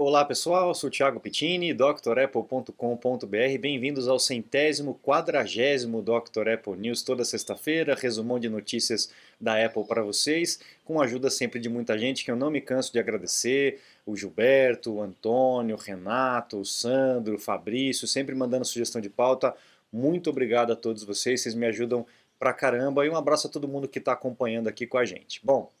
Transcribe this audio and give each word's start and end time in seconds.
Olá 0.00 0.24
pessoal, 0.24 0.72
sou 0.76 0.88
Thiago 0.88 1.18
Pittini, 1.18 1.74
drapple.com.br. 1.74 3.58
Bem-vindos 3.60 4.06
ao 4.06 4.20
centésimo, 4.20 4.96
quadragésimo 5.02 6.00
Dr. 6.00 6.50
Apple 6.54 6.76
News 6.76 7.02
toda 7.02 7.24
sexta-feira, 7.24 7.96
resumão 7.96 8.38
de 8.38 8.48
notícias 8.48 9.10
da 9.40 9.60
Apple 9.60 9.82
para 9.82 10.00
vocês, 10.00 10.60
com 10.84 11.00
a 11.00 11.04
ajuda 11.04 11.28
sempre 11.30 11.58
de 11.58 11.68
muita 11.68 11.98
gente 11.98 12.24
que 12.24 12.30
eu 12.30 12.36
não 12.36 12.48
me 12.48 12.60
canso 12.60 12.92
de 12.92 13.00
agradecer, 13.00 13.80
o 14.06 14.16
Gilberto, 14.16 14.92
o 14.92 15.02
Antônio, 15.02 15.74
o 15.74 15.80
Renato, 15.80 16.60
o 16.60 16.64
Sandro, 16.64 17.34
o 17.34 17.40
Fabrício, 17.40 18.06
sempre 18.06 18.36
mandando 18.36 18.64
sugestão 18.64 19.00
de 19.00 19.10
pauta. 19.10 19.52
Muito 19.92 20.30
obrigado 20.30 20.72
a 20.72 20.76
todos 20.76 21.02
vocês, 21.02 21.42
vocês 21.42 21.56
me 21.56 21.66
ajudam 21.66 22.06
pra 22.38 22.52
caramba 22.52 23.04
e 23.04 23.10
um 23.10 23.16
abraço 23.16 23.48
a 23.48 23.50
todo 23.50 23.66
mundo 23.66 23.88
que 23.88 23.98
está 23.98 24.12
acompanhando 24.12 24.68
aqui 24.68 24.86
com 24.86 24.96
a 24.96 25.04
gente. 25.04 25.44
Bom, 25.44 25.72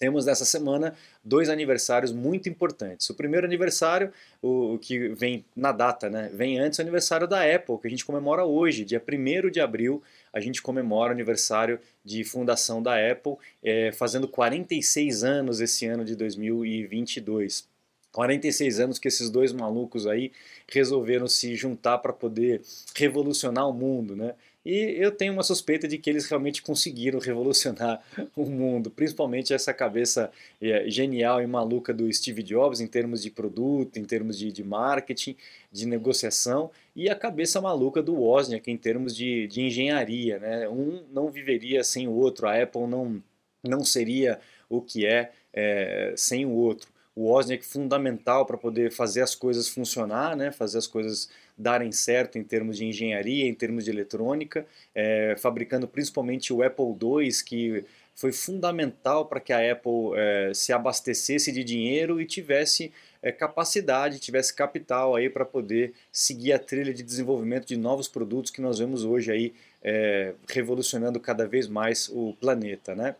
temos 0.00 0.24
nessa 0.24 0.46
semana 0.46 0.94
dois 1.22 1.50
aniversários 1.50 2.10
muito 2.10 2.48
importantes. 2.48 3.08
O 3.10 3.14
primeiro 3.14 3.46
aniversário, 3.46 4.10
o, 4.40 4.78
que 4.78 5.10
vem 5.10 5.44
na 5.54 5.72
data, 5.72 6.08
né? 6.08 6.30
Vem 6.32 6.58
antes 6.58 6.78
o 6.78 6.82
aniversário 6.82 7.28
da 7.28 7.44
Apple, 7.44 7.76
que 7.78 7.86
a 7.86 7.90
gente 7.90 8.06
comemora 8.06 8.42
hoje, 8.46 8.82
dia 8.82 9.00
1 9.00 9.50
de 9.50 9.60
abril, 9.60 10.02
a 10.32 10.40
gente 10.40 10.62
comemora 10.62 11.10
o 11.10 11.12
aniversário 11.12 11.78
de 12.02 12.24
fundação 12.24 12.82
da 12.82 12.94
Apple, 12.94 13.34
é, 13.62 13.92
fazendo 13.92 14.26
46 14.26 15.22
anos 15.22 15.60
esse 15.60 15.84
ano 15.84 16.02
de 16.02 16.16
2022. 16.16 17.68
46 18.10 18.80
anos 18.80 18.98
que 18.98 19.06
esses 19.06 19.28
dois 19.30 19.52
malucos 19.52 20.06
aí 20.06 20.32
resolveram 20.66 21.28
se 21.28 21.54
juntar 21.54 21.98
para 21.98 22.12
poder 22.12 22.62
revolucionar 22.96 23.68
o 23.68 23.72
mundo, 23.72 24.16
né? 24.16 24.34
E 24.64 24.74
eu 24.98 25.10
tenho 25.10 25.32
uma 25.32 25.42
suspeita 25.42 25.88
de 25.88 25.96
que 25.96 26.10
eles 26.10 26.26
realmente 26.26 26.60
conseguiram 26.60 27.18
revolucionar 27.18 28.02
o 28.36 28.44
mundo, 28.44 28.90
principalmente 28.90 29.54
essa 29.54 29.72
cabeça 29.72 30.30
é, 30.60 30.88
genial 30.88 31.42
e 31.42 31.46
maluca 31.46 31.94
do 31.94 32.12
Steve 32.12 32.42
Jobs 32.42 32.80
em 32.80 32.86
termos 32.86 33.22
de 33.22 33.30
produto, 33.30 33.96
em 33.98 34.04
termos 34.04 34.38
de, 34.38 34.52
de 34.52 34.62
marketing, 34.62 35.34
de 35.72 35.86
negociação, 35.86 36.70
e 36.94 37.08
a 37.08 37.14
cabeça 37.14 37.60
maluca 37.60 38.02
do 38.02 38.14
Wozniak 38.14 38.70
em 38.70 38.76
termos 38.76 39.16
de, 39.16 39.46
de 39.46 39.62
engenharia. 39.62 40.38
Né? 40.38 40.68
Um 40.68 41.04
não 41.10 41.30
viveria 41.30 41.82
sem 41.82 42.06
o 42.06 42.12
outro, 42.12 42.46
a 42.46 42.62
Apple 42.62 42.86
não, 42.86 43.22
não 43.66 43.82
seria 43.82 44.40
o 44.68 44.82
que 44.82 45.06
é, 45.06 45.32
é 45.54 46.12
sem 46.16 46.44
o 46.44 46.50
outro 46.50 46.90
o 47.14 47.24
Wozniak 47.24 47.64
fundamental 47.66 48.46
para 48.46 48.56
poder 48.56 48.90
fazer 48.92 49.20
as 49.20 49.34
coisas 49.34 49.68
funcionar, 49.68 50.36
né, 50.36 50.50
fazer 50.52 50.78
as 50.78 50.86
coisas 50.86 51.28
darem 51.60 51.92
certo 51.92 52.38
em 52.38 52.42
termos 52.42 52.78
de 52.78 52.86
engenharia, 52.86 53.46
em 53.46 53.54
termos 53.54 53.84
de 53.84 53.90
eletrônica, 53.90 54.66
é, 54.94 55.36
fabricando 55.38 55.86
principalmente 55.86 56.52
o 56.52 56.62
Apple 56.62 56.96
II, 57.00 57.30
que 57.44 57.84
foi 58.14 58.32
fundamental 58.32 59.26
para 59.26 59.40
que 59.40 59.52
a 59.52 59.72
Apple 59.72 60.12
é, 60.14 60.52
se 60.54 60.72
abastecesse 60.72 61.52
de 61.52 61.62
dinheiro 61.62 62.20
e 62.20 62.26
tivesse 62.26 62.92
é, 63.22 63.30
capacidade, 63.30 64.18
tivesse 64.18 64.54
capital 64.54 65.14
aí 65.14 65.28
para 65.28 65.44
poder 65.44 65.92
seguir 66.10 66.52
a 66.52 66.58
trilha 66.58 66.92
de 66.92 67.02
desenvolvimento 67.02 67.66
de 67.66 67.76
novos 67.76 68.08
produtos 68.08 68.50
que 68.50 68.60
nós 68.60 68.78
vemos 68.78 69.04
hoje 69.04 69.30
aí 69.30 69.54
é, 69.82 70.34
revolucionando 70.48 71.20
cada 71.20 71.46
vez 71.46 71.66
mais 71.66 72.08
o 72.08 72.34
planeta, 72.40 72.94
né? 72.94 73.16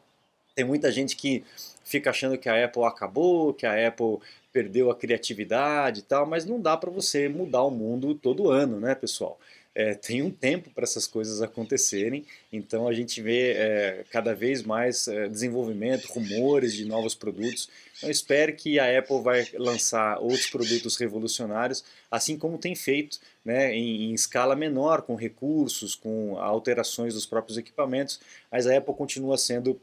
Tem 0.55 0.65
muita 0.65 0.91
gente 0.91 1.17
que 1.17 1.45
fica 1.85 2.11
achando 2.11 2.39
que 2.39 2.49
a 2.49 2.65
Apple 2.65 2.85
acabou, 2.85 3.53
que 3.53 3.67
a 3.67 3.89
Apple 3.89 4.19
perdeu 4.53 4.91
a 4.91 4.97
criatividade 4.97 6.01
e 6.01 6.03
tal, 6.03 6.27
mas 6.27 6.45
não 6.45 6.61
dá 6.61 6.77
para 6.77 6.91
você 6.91 7.29
mudar 7.29 7.63
o 7.63 7.71
mundo 7.71 8.15
todo 8.15 8.51
ano, 8.51 8.81
né, 8.81 8.95
pessoal? 8.95 9.39
É, 9.73 9.95
tem 9.95 10.21
um 10.21 10.33
tempo 10.33 10.69
para 10.71 10.83
essas 10.83 11.07
coisas 11.07 11.41
acontecerem, 11.41 12.25
então 12.53 12.89
a 12.89 12.93
gente 12.93 13.23
vê 13.23 13.53
é, 13.53 14.05
cada 14.11 14.35
vez 14.35 14.65
mais 14.65 15.07
é, 15.07 15.29
desenvolvimento, 15.29 16.07
rumores 16.07 16.75
de 16.75 16.85
novos 16.85 17.15
produtos. 17.15 17.69
Então 17.97 18.11
espero 18.11 18.53
que 18.57 18.81
a 18.81 18.99
Apple 18.99 19.23
vai 19.23 19.47
lançar 19.55 20.19
outros 20.19 20.51
produtos 20.51 20.97
revolucionários, 20.97 21.85
assim 22.11 22.37
como 22.37 22.59
tem 22.59 22.75
feito 22.75 23.21
né, 23.45 23.73
em, 23.73 24.11
em 24.11 24.13
escala 24.13 24.57
menor, 24.57 25.03
com 25.03 25.15
recursos, 25.15 25.95
com 25.95 26.37
alterações 26.37 27.15
dos 27.15 27.25
próprios 27.25 27.57
equipamentos, 27.57 28.21
mas 28.51 28.67
a 28.67 28.77
Apple 28.77 28.95
continua 28.95 29.39
sendo 29.39 29.81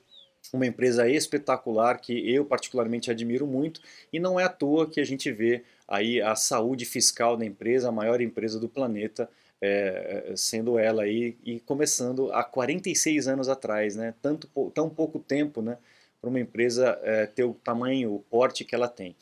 uma 0.54 0.66
empresa 0.66 1.10
espetacular 1.10 2.00
que 2.00 2.34
eu 2.34 2.46
particularmente 2.46 3.12
admiro 3.12 3.46
muito 3.46 3.82
e 4.12 4.20
não 4.20 4.40
é 4.40 4.44
à 4.44 4.50
toa 4.50 4.90
que 4.90 5.00
a 5.00 5.04
gente 5.04 5.32
vê 5.32 5.64
aí 5.88 6.22
a 6.22 6.36
saúde 6.36 6.86
fiscal 6.86 7.38
da 7.38 7.46
empresa, 7.46 7.90
a 7.90 7.92
maior 7.92 8.22
empresa 8.22 8.60
do 8.60 8.68
planeta, 8.68 9.30
é, 9.62 10.34
sendo 10.36 10.78
ela 10.78 11.04
aí 11.04 11.36
e 11.44 11.60
começando 11.60 12.32
há 12.32 12.44
46 12.44 13.28
anos 13.28 13.50
atrás, 13.50 13.96
né? 13.96 14.14
Tanto 14.22 14.48
tão 14.74 14.90
pouco 14.90 15.20
tempo, 15.20 15.62
né? 15.62 15.78
Para 16.22 16.30
uma 16.30 16.40
empresa 16.40 17.00
é, 17.04 17.26
ter 17.26 17.44
o 17.44 17.54
tamanho, 17.54 18.14
o 18.14 18.20
porte 18.20 18.64
que 18.64 18.76
ela 18.76 18.88
tem. 18.88 19.16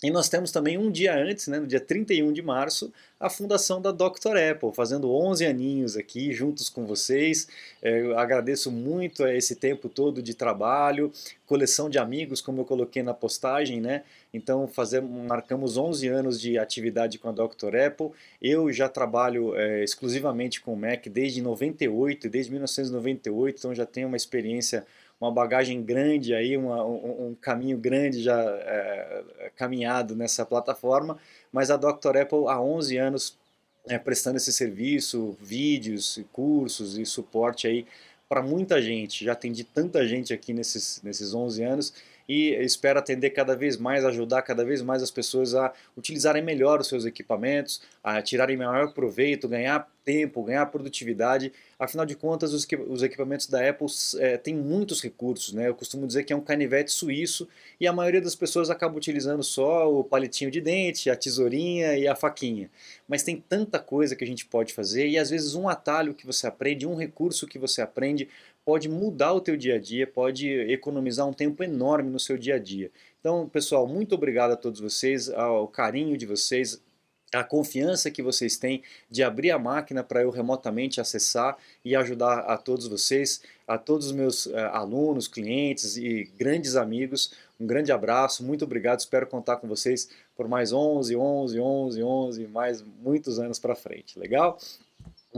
E 0.00 0.12
nós 0.12 0.28
temos 0.28 0.52
também 0.52 0.78
um 0.78 0.92
dia 0.92 1.16
antes, 1.16 1.48
né, 1.48 1.58
no 1.58 1.66
dia 1.66 1.80
31 1.80 2.32
de 2.32 2.40
março, 2.40 2.92
a 3.18 3.28
fundação 3.28 3.82
da 3.82 3.90
Dr. 3.90 4.36
Apple, 4.52 4.72
fazendo 4.72 5.12
11 5.12 5.44
aninhos 5.44 5.96
aqui 5.96 6.32
juntos 6.32 6.68
com 6.68 6.86
vocês. 6.86 7.48
É, 7.82 8.00
eu 8.00 8.16
agradeço 8.16 8.70
muito 8.70 9.26
esse 9.26 9.56
tempo 9.56 9.88
todo 9.88 10.22
de 10.22 10.34
trabalho, 10.34 11.12
coleção 11.46 11.90
de 11.90 11.98
amigos, 11.98 12.40
como 12.40 12.60
eu 12.60 12.64
coloquei 12.64 13.02
na 13.02 13.12
postagem, 13.12 13.80
né? 13.80 14.04
Então 14.32 14.68
fazemos, 14.68 15.10
marcamos 15.26 15.76
11 15.76 16.06
anos 16.06 16.40
de 16.40 16.58
atividade 16.58 17.18
com 17.18 17.28
a 17.28 17.32
Dr. 17.32 17.74
Apple. 17.74 18.10
Eu 18.40 18.70
já 18.72 18.88
trabalho 18.88 19.56
é, 19.56 19.82
exclusivamente 19.82 20.60
com 20.60 20.74
o 20.74 20.76
Mac 20.76 21.08
desde 21.08 21.42
98, 21.42 22.28
desde 22.28 22.52
1998, 22.52 23.58
então 23.58 23.74
já 23.74 23.84
tenho 23.84 24.06
uma 24.06 24.16
experiência 24.16 24.86
uma 25.20 25.32
bagagem 25.32 25.82
grande 25.82 26.34
aí, 26.34 26.56
uma, 26.56 26.84
um, 26.84 27.28
um, 27.28 27.34
caminho 27.34 27.76
grande 27.76 28.22
já 28.22 28.40
é, 28.40 29.50
caminhado 29.56 30.14
nessa 30.14 30.46
plataforma, 30.46 31.18
mas 31.52 31.70
a 31.70 31.76
Dr. 31.76 32.16
Apple 32.16 32.46
há 32.46 32.60
11 32.60 32.96
anos 32.96 33.38
é, 33.88 33.98
prestando 33.98 34.36
esse 34.36 34.52
serviço, 34.52 35.36
vídeos, 35.40 36.20
cursos 36.32 36.98
e 36.98 37.04
suporte 37.04 37.66
aí 37.66 37.86
para 38.28 38.42
muita 38.42 38.80
gente. 38.80 39.24
Já 39.24 39.32
atendi 39.32 39.64
tanta 39.64 40.06
gente 40.06 40.32
aqui 40.32 40.52
nesses, 40.52 41.00
nesses 41.02 41.34
11 41.34 41.62
anos 41.64 41.94
e 42.28 42.50
espero 42.56 42.98
atender 42.98 43.30
cada 43.30 43.56
vez 43.56 43.78
mais, 43.78 44.04
ajudar 44.04 44.42
cada 44.42 44.64
vez 44.64 44.82
mais 44.82 45.02
as 45.02 45.10
pessoas 45.10 45.54
a 45.54 45.72
utilizarem 45.96 46.42
melhor 46.42 46.78
os 46.80 46.86
seus 46.86 47.06
equipamentos, 47.06 47.80
a 48.04 48.20
tirarem 48.20 48.56
maior 48.56 48.92
proveito, 48.92 49.48
ganhar 49.48 49.90
tempo, 50.08 50.42
ganhar 50.42 50.64
produtividade. 50.64 51.52
Afinal 51.78 52.06
de 52.06 52.16
contas, 52.16 52.54
os, 52.54 52.66
os 52.88 53.02
equipamentos 53.02 53.46
da 53.46 53.68
Apple 53.68 53.86
é, 54.16 54.38
têm 54.38 54.54
muitos 54.54 55.02
recursos. 55.02 55.52
Né? 55.52 55.68
Eu 55.68 55.74
costumo 55.74 56.06
dizer 56.06 56.24
que 56.24 56.32
é 56.32 56.36
um 56.36 56.40
canivete 56.40 56.90
suíço 56.90 57.46
e 57.78 57.86
a 57.86 57.92
maioria 57.92 58.22
das 58.22 58.34
pessoas 58.34 58.70
acaba 58.70 58.96
utilizando 58.96 59.42
só 59.42 59.92
o 59.92 60.02
palitinho 60.02 60.50
de 60.50 60.62
dente, 60.62 61.10
a 61.10 61.16
tesourinha 61.16 61.94
e 61.98 62.08
a 62.08 62.16
faquinha. 62.16 62.70
Mas 63.06 63.22
tem 63.22 63.36
tanta 63.36 63.78
coisa 63.78 64.16
que 64.16 64.24
a 64.24 64.26
gente 64.26 64.46
pode 64.46 64.72
fazer 64.72 65.06
e 65.06 65.18
às 65.18 65.28
vezes 65.28 65.54
um 65.54 65.68
atalho 65.68 66.14
que 66.14 66.24
você 66.24 66.46
aprende, 66.46 66.86
um 66.86 66.96
recurso 66.96 67.46
que 67.46 67.58
você 67.58 67.82
aprende 67.82 68.30
pode 68.64 68.88
mudar 68.88 69.34
o 69.34 69.42
teu 69.42 69.58
dia 69.58 69.74
a 69.74 69.78
dia, 69.78 70.06
pode 70.06 70.48
economizar 70.70 71.26
um 71.26 71.34
tempo 71.34 71.62
enorme 71.62 72.10
no 72.10 72.18
seu 72.18 72.38
dia 72.38 72.54
a 72.54 72.58
dia. 72.58 72.90
Então, 73.20 73.46
pessoal, 73.46 73.86
muito 73.86 74.14
obrigado 74.14 74.52
a 74.52 74.56
todos 74.56 74.80
vocês, 74.80 75.28
ao 75.28 75.68
carinho 75.68 76.16
de 76.16 76.24
vocês, 76.24 76.80
a 77.32 77.44
confiança 77.44 78.10
que 78.10 78.22
vocês 78.22 78.56
têm 78.56 78.82
de 79.10 79.22
abrir 79.22 79.50
a 79.50 79.58
máquina 79.58 80.02
para 80.02 80.22
eu 80.22 80.30
remotamente 80.30 81.00
acessar 81.00 81.56
e 81.84 81.94
ajudar 81.94 82.40
a 82.40 82.56
todos 82.56 82.86
vocês, 82.86 83.42
a 83.66 83.76
todos 83.76 84.06
os 84.06 84.12
meus 84.12 84.46
uh, 84.46 84.56
alunos, 84.72 85.28
clientes 85.28 85.96
e 85.96 86.30
grandes 86.38 86.76
amigos. 86.76 87.32
Um 87.60 87.66
grande 87.66 87.92
abraço, 87.92 88.44
muito 88.44 88.64
obrigado, 88.64 89.00
espero 89.00 89.26
contar 89.26 89.56
com 89.56 89.68
vocês 89.68 90.08
por 90.36 90.48
mais 90.48 90.72
11, 90.72 91.16
11, 91.16 91.60
11, 91.60 92.02
11, 92.02 92.46
mais 92.46 92.84
muitos 93.02 93.38
anos 93.38 93.58
para 93.58 93.74
frente, 93.74 94.18
legal? 94.18 94.58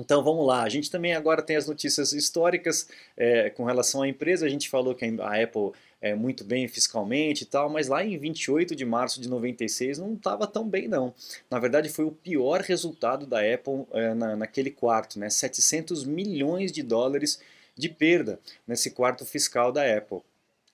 Então 0.00 0.24
vamos 0.24 0.46
lá, 0.46 0.62
a 0.62 0.68
gente 0.68 0.90
também 0.90 1.12
agora 1.12 1.42
tem 1.42 1.56
as 1.56 1.66
notícias 1.66 2.14
históricas 2.14 2.88
é, 3.16 3.50
com 3.50 3.64
relação 3.64 4.00
à 4.00 4.08
empresa. 4.08 4.46
A 4.46 4.48
gente 4.48 4.68
falou 4.68 4.94
que 4.94 5.04
a 5.04 5.42
Apple 5.42 5.72
é 6.00 6.14
muito 6.14 6.42
bem 6.42 6.66
fiscalmente 6.66 7.44
e 7.44 7.46
tal, 7.46 7.68
mas 7.68 7.86
lá 7.86 8.02
em 8.02 8.16
28 8.16 8.74
de 8.74 8.86
março 8.86 9.20
de 9.20 9.28
96 9.28 9.98
não 9.98 10.14
estava 10.14 10.46
tão 10.46 10.66
bem 10.66 10.88
não. 10.88 11.12
Na 11.50 11.58
verdade 11.58 11.90
foi 11.90 12.06
o 12.06 12.10
pior 12.10 12.62
resultado 12.62 13.26
da 13.26 13.40
Apple 13.40 13.84
é, 13.92 14.14
na, 14.14 14.36
naquele 14.36 14.70
quarto, 14.70 15.18
né? 15.18 15.28
700 15.28 16.04
milhões 16.04 16.72
de 16.72 16.82
dólares 16.82 17.38
de 17.76 17.90
perda 17.90 18.40
nesse 18.66 18.90
quarto 18.90 19.26
fiscal 19.26 19.70
da 19.70 19.82
Apple. 19.84 20.20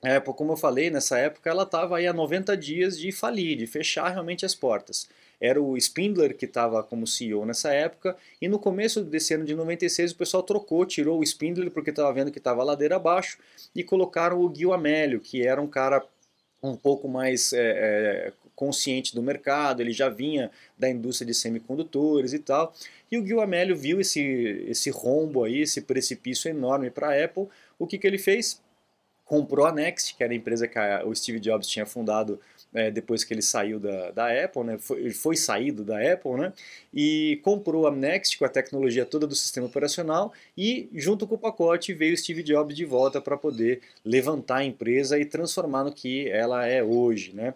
A 0.05 0.17
Apple, 0.17 0.35
como 0.35 0.53
eu 0.53 0.57
falei, 0.57 0.89
nessa 0.89 1.19
época 1.19 1.51
ela 1.51 1.65
estava 1.65 1.97
aí 1.97 2.07
há 2.07 2.13
90 2.13 2.57
dias 2.57 2.97
de 2.97 3.11
falir, 3.11 3.57
de 3.57 3.67
fechar 3.67 4.09
realmente 4.11 4.47
as 4.47 4.55
portas 4.55 5.09
era 5.41 5.61
o 5.61 5.77
Spindler 5.77 6.37
que 6.37 6.47
estava 6.47 6.83
como 6.83 7.07
CEO 7.07 7.45
nessa 7.45 7.73
época, 7.73 8.17
e 8.41 8.49
no 8.49 8.59
começo 8.59 9.03
desse 9.03 9.35
ano 9.35 9.45
de 9.45 9.55
96 9.55 10.13
o 10.13 10.17
pessoal 10.17 10.43
trocou, 10.43 10.85
tirou 10.87 11.21
o 11.21 11.23
Spindler 11.23 11.71
porque 11.71 11.91
estava 11.91 12.13
vendo 12.13 12.31
que 12.31 12.39
estava 12.39 12.63
ladeira 12.63 12.97
abaixo, 12.97 13.39
e 13.75 13.83
colocaram 13.83 14.41
o 14.41 14.55
Gil 14.55 14.73
Amélio, 14.73 15.21
que 15.21 15.47
era 15.47 15.61
um 15.61 15.67
cara 15.67 16.05
um 16.63 16.75
pouco 16.75 17.07
mais 17.07 17.53
é, 17.53 17.59
é, 17.61 18.33
consciente 18.55 19.15
do 19.15 19.23
mercado, 19.23 19.81
ele 19.81 19.93
já 19.93 20.09
vinha 20.09 20.51
da 20.79 20.89
indústria 20.89 21.27
de 21.27 21.35
semicondutores 21.35 22.33
e 22.33 22.39
tal, 22.39 22.75
e 23.11 23.19
o 23.19 23.27
Gil 23.27 23.41
Amélio 23.41 23.77
viu 23.77 24.01
esse, 24.01 24.21
esse 24.67 24.91
rombo 24.91 25.45
aí, 25.45 25.61
esse 25.61 25.83
precipício 25.83 26.49
enorme 26.49 26.91
para 26.91 27.09
a 27.09 27.25
Apple, 27.25 27.47
o 27.79 27.87
que, 27.87 27.99
que 27.99 28.07
ele 28.07 28.19
fez? 28.19 28.61
Comprou 29.25 29.67
a 29.67 29.73
Next, 29.73 30.15
que 30.15 30.25
era 30.25 30.33
a 30.33 30.37
empresa 30.37 30.67
que 30.67 30.79
a, 30.79 31.05
o 31.05 31.15
Steve 31.15 31.39
Jobs 31.39 31.69
tinha 31.69 31.85
fundado 31.85 32.41
é, 32.77 32.91
depois 32.91 33.25
que 33.25 33.33
ele 33.33 33.41
saiu 33.41 33.81
da, 33.81 34.11
da 34.11 34.45
Apple, 34.45 34.63
né? 34.63 34.79
Foi, 34.79 35.01
ele 35.01 35.15
foi 35.15 35.35
saído 35.35 35.83
da 35.83 35.97
Apple, 36.13 36.33
né? 36.33 36.53
E 36.93 37.41
comprou 37.43 37.87
a 37.87 37.91
Next 37.91 38.37
com 38.37 38.45
a 38.45 38.49
tecnologia 38.51 39.07
toda 39.07 39.27
do 39.27 39.35
sistema 39.35 39.67
operacional 39.67 40.33
e 40.57 40.91
junto 40.93 41.27
com 41.27 41.37
o 41.37 41.39
pacote 41.39 41.95
veio 41.95 42.17
Steve 42.17 42.43
Jobs 42.43 42.77
de 42.77 42.85
volta 42.85 43.19
para 43.19 43.37
poder 43.37 43.81
levantar 44.05 44.59
a 44.59 44.65
empresa 44.65 45.19
e 45.19 45.25
transformar 45.25 45.85
no 45.85 45.93
que 45.93 46.29
ela 46.29 46.67
é 46.67 46.83
hoje, 46.85 47.35
né? 47.35 47.55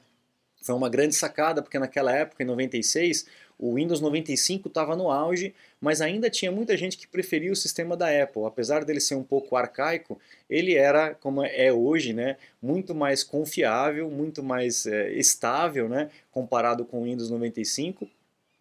Foi 0.63 0.75
uma 0.75 0.89
grande 0.89 1.15
sacada 1.15 1.63
porque 1.63 1.79
naquela 1.79 2.13
época, 2.13 2.43
em 2.43 2.47
96, 2.47 3.27
o 3.61 3.75
Windows 3.75 4.01
95 4.01 4.69
estava 4.69 4.97
no 4.97 5.11
auge, 5.11 5.55
mas 5.79 6.01
ainda 6.01 6.31
tinha 6.31 6.51
muita 6.51 6.77
gente 6.79 6.97
que 6.97 7.07
preferia 7.07 7.53
o 7.53 7.57
sistema 7.57 7.95
da 7.95 8.07
Apple. 8.23 8.45
Apesar 8.47 8.87
dele 8.87 9.01
ser 9.01 9.17
um 9.17 9.23
pouco 9.23 9.55
arcaico, 9.55 10.19
ele 10.49 10.75
era, 10.75 11.15
como 11.15 11.45
é 11.45 11.71
hoje, 11.71 12.15
né, 12.15 12.39
muito 12.63 12.95
mais 12.95 13.23
confiável, 13.23 14.11
muito 14.11 14.43
mais 14.43 14.87
é, 14.87 15.13
estável 15.13 15.91
né, 15.91 16.11
comparado 16.33 16.87
com 16.87 17.03
o 17.03 17.05
Windows 17.05 17.31
95. 17.31 18.09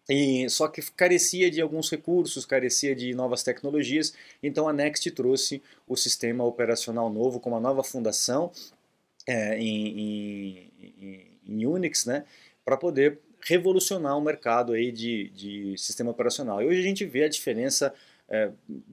E, 0.06 0.48
só 0.50 0.68
que 0.68 0.82
carecia 0.92 1.50
de 1.50 1.62
alguns 1.62 1.88
recursos, 1.90 2.44
carecia 2.44 2.94
de 2.94 3.14
novas 3.14 3.42
tecnologias, 3.42 4.12
então 4.42 4.68
a 4.68 4.72
Next 4.72 5.10
trouxe 5.12 5.62
o 5.88 5.96
sistema 5.96 6.44
operacional 6.44 7.08
novo 7.08 7.40
com 7.40 7.50
uma 7.50 7.60
nova 7.60 7.82
fundação 7.82 8.50
é, 9.26 9.56
em, 9.56 10.68
em, 10.78 11.26
em 11.46 11.66
Unix, 11.66 12.04
né, 12.04 12.24
para 12.64 12.76
poder 12.76 13.18
revolucionar 13.42 14.16
o 14.16 14.20
mercado 14.20 14.72
aí 14.72 14.90
de, 14.92 15.30
de 15.30 15.78
sistema 15.78 16.10
operacional. 16.10 16.62
E 16.62 16.66
hoje 16.66 16.80
a 16.80 16.84
gente 16.84 17.04
vê 17.04 17.24
a 17.24 17.28
diferença 17.28 17.92
é, 18.30 18.50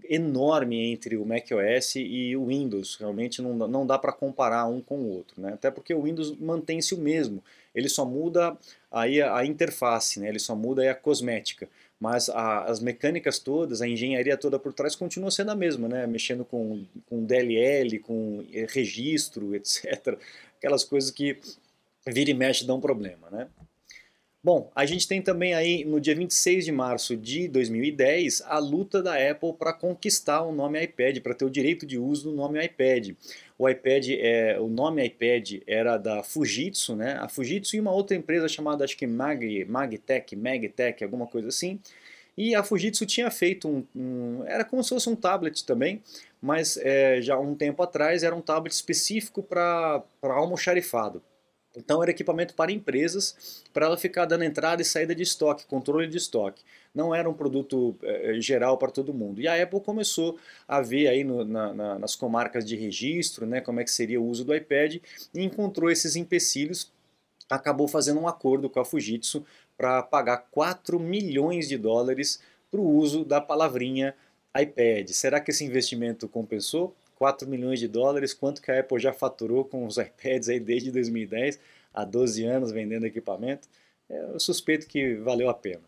enorme 0.10 0.92
entre 0.92 1.16
o 1.16 1.26
macOS 1.26 1.96
e 1.96 2.36
o 2.36 2.48
Windows. 2.48 2.96
Realmente 2.96 3.42
não, 3.42 3.54
não 3.54 3.86
dá 3.86 3.98
para 3.98 4.12
comparar 4.12 4.66
um 4.66 4.82
com 4.82 4.98
o 4.98 5.10
outro, 5.10 5.40
né? 5.40 5.54
Até 5.54 5.70
porque 5.70 5.94
o 5.94 6.02
Windows 6.02 6.36
mantém-se 6.40 6.96
o 6.96 6.98
mesmo. 6.98 7.44
Ele 7.76 7.88
só 7.88 8.04
muda 8.04 8.58
aí 8.92 9.22
a, 9.22 9.38
a 9.38 9.46
interface, 9.46 10.20
né? 10.20 10.28
Ele 10.28 10.40
só 10.40 10.56
muda 10.56 10.90
a 10.90 10.96
cosmética. 10.96 11.70
Mas 12.00 12.30
a, 12.30 12.64
as 12.64 12.80
mecânicas 12.80 13.40
todas, 13.40 13.82
a 13.82 13.88
engenharia 13.88 14.38
toda 14.38 14.58
por 14.58 14.74
trás 14.74 14.96
continua 14.96 15.30
sendo 15.30 15.52
a 15.52 15.56
mesma, 15.56 15.88
né? 15.88 16.08
Mexendo 16.08 16.44
com, 16.44 16.84
com 17.08 17.24
DLL, 17.24 18.00
com 18.00 18.44
registro, 18.70 19.54
etc. 19.56 20.18
Aquelas 20.58 20.84
coisas 20.84 21.12
que 21.12 21.38
vira 22.08 22.32
e 22.32 22.34
mexe 22.34 22.66
dão 22.66 22.82
problema, 22.82 23.30
né? 23.30 23.48
Bom, 24.48 24.72
a 24.74 24.86
gente 24.86 25.06
tem 25.10 25.22
também 25.22 25.54
aí 25.54 25.84
no 25.84 26.00
dia 26.00 26.16
26 26.16 26.64
de 26.64 26.72
março 26.72 27.18
de 27.18 27.50
2010 27.50 28.44
a 28.46 28.58
luta 28.60 29.04
da 29.04 29.14
Apple 29.16 29.52
para 29.52 29.74
conquistar 29.74 30.42
o 30.42 30.54
nome 30.54 30.82
iPad, 30.82 31.20
para 31.20 31.34
ter 31.34 31.44
o 31.44 31.50
direito 31.50 31.86
de 31.86 32.00
uso 32.00 32.30
do 32.30 32.34
nome 32.34 32.64
iPad. 32.64 33.10
O 33.60 33.68
iPad, 33.68 34.08
é, 34.12 34.58
o 34.58 34.70
nome 34.70 35.06
iPad 35.06 35.56
era 35.68 35.98
da 35.98 36.24
Fujitsu, 36.24 36.96
né? 36.96 37.18
A 37.20 37.28
Fujitsu 37.28 37.76
e 37.76 37.82
uma 37.82 37.92
outra 37.92 38.16
empresa 38.16 38.48
chamada 38.48 38.86
acho 38.86 38.96
que 38.96 39.06
Mag, 39.06 39.66
Magtech, 39.66 40.34
Magtech, 40.34 41.04
alguma 41.04 41.28
coisa 41.28 41.50
assim. 41.50 41.78
E 42.38 42.56
a 42.56 42.64
Fujitsu 42.64 43.06
tinha 43.06 43.30
feito 43.30 43.68
um, 43.68 43.86
um 43.94 44.46
era 44.46 44.64
como 44.64 44.82
se 44.82 44.92
fosse 44.92 45.10
um 45.10 45.16
tablet 45.18 45.66
também, 45.66 46.02
mas 46.42 46.78
é, 46.78 47.22
já 47.22 47.38
um 47.38 47.54
tempo 47.54 47.84
atrás 47.84 48.24
era 48.24 48.34
um 48.34 48.42
tablet 48.42 48.74
específico 48.74 49.44
para 49.44 50.02
almoxarifado. 50.22 51.22
Então 51.78 52.02
era 52.02 52.12
equipamento 52.12 52.56
para 52.56 52.72
empresas, 52.72 53.64
para 53.72 53.86
ela 53.86 53.98
ficar 53.98 54.26
dando 54.26 54.44
entrada 54.44 54.82
e 54.82 54.86
saída 54.86 55.14
de 55.14 55.22
estoque, 55.22 55.66
controle 55.68 56.08
de 56.08 56.18
estoque. 56.18 56.64
Não 56.94 57.14
era 57.14 57.30
um 57.30 57.34
produto 57.34 57.96
eh, 58.02 58.42
geral 58.42 58.78
para 58.78 58.92
todo 58.92 59.14
mundo. 59.14 59.40
E 59.40 59.48
a 59.48 59.62
Apple 59.62 59.80
começou 59.82 60.38
a 60.68 60.82
ver 60.82 61.08
aí 61.08 61.24
no, 61.24 61.46
na, 61.46 61.74
na, 61.74 62.00
nas 62.00 62.16
comarcas 62.16 62.66
de 62.66 62.76
registro, 62.76 63.46
né, 63.46 63.62
como 63.62 63.80
é 63.80 63.84
que 63.84 63.92
seria 63.92 64.20
o 64.20 64.26
uso 64.26 64.44
do 64.44 64.56
iPad, 64.56 64.96
e 65.34 65.44
encontrou 65.44 65.92
esses 65.92 66.16
empecilhos, 66.16 66.92
acabou 67.50 67.88
fazendo 67.88 68.20
um 68.20 68.28
acordo 68.28 68.70
com 68.70 68.80
a 68.80 68.86
Fujitsu 68.86 69.46
para 69.78 70.02
pagar 70.02 70.48
4 70.50 71.00
milhões 71.00 71.70
de 71.70 71.78
dólares 71.78 72.42
para 72.72 72.82
o 72.82 72.90
uso 72.90 73.24
da 73.24 73.40
palavrinha 73.40 74.16
iPad. 74.60 75.10
Será 75.10 75.40
que 75.40 75.52
esse 75.52 75.64
investimento 75.64 76.28
compensou? 76.28 76.96
4 77.18 77.48
milhões 77.48 77.80
de 77.80 77.88
dólares, 77.88 78.34
quanto 78.34 78.62
que 78.62 78.72
a 78.72 78.80
Apple 78.80 79.00
já 79.00 79.12
faturou 79.12 79.66
com 79.66 79.86
os 79.86 79.98
iPads 79.98 80.50
aí 80.50 80.60
desde 80.60 80.92
2010, 80.92 81.60
há 81.94 82.06
12 82.06 82.46
anos 82.46 82.72
vendendo 82.72 83.06
equipamento. 83.06 83.68
É, 84.10 84.22
eu 84.34 84.40
suspeito 84.40 84.88
que 84.88 85.16
valeu 85.16 85.50
a 85.50 85.54
pena. 85.54 85.82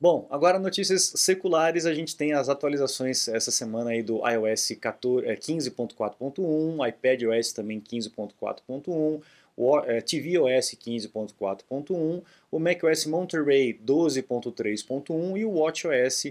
Bom, 0.00 0.28
agora 0.30 0.60
notícias 0.60 1.12
seculares, 1.16 1.84
a 1.84 1.92
gente 1.92 2.16
tem 2.16 2.32
as 2.32 2.48
atualizações 2.48 3.26
essa 3.26 3.50
semana 3.50 3.90
aí 3.90 4.00
do 4.00 4.18
iOS 4.18 4.70
15.4.1, 4.70 6.88
iPadOS 6.88 7.52
também 7.52 7.80
15.4.1, 7.80 9.20
o 9.56 9.78
é, 9.80 10.00
tvOS 10.00 10.76
15.4.1, 10.76 12.22
o 12.48 12.60
macOS 12.60 13.06
Monterey 13.06 13.76
12.3.1 13.84 15.36
e 15.36 15.44
o 15.44 15.50
watchOS 15.50 16.26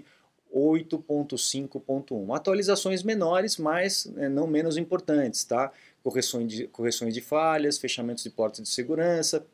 8.5.1. 0.53 2.35
Atualizações 2.35 3.03
menores, 3.03 3.57
mas 3.57 4.05
né, 4.05 4.29
não 4.29 4.47
menos 4.47 4.77
importantes, 4.77 5.43
tá? 5.43 5.71
Correções 6.03 6.51
de, 6.51 6.67
correções 6.67 7.13
de 7.13 7.21
falhas, 7.21 7.77
fechamentos 7.77 8.23
de 8.23 8.29
portas 8.29 8.63
de 8.63 8.69
segurança. 8.69 9.45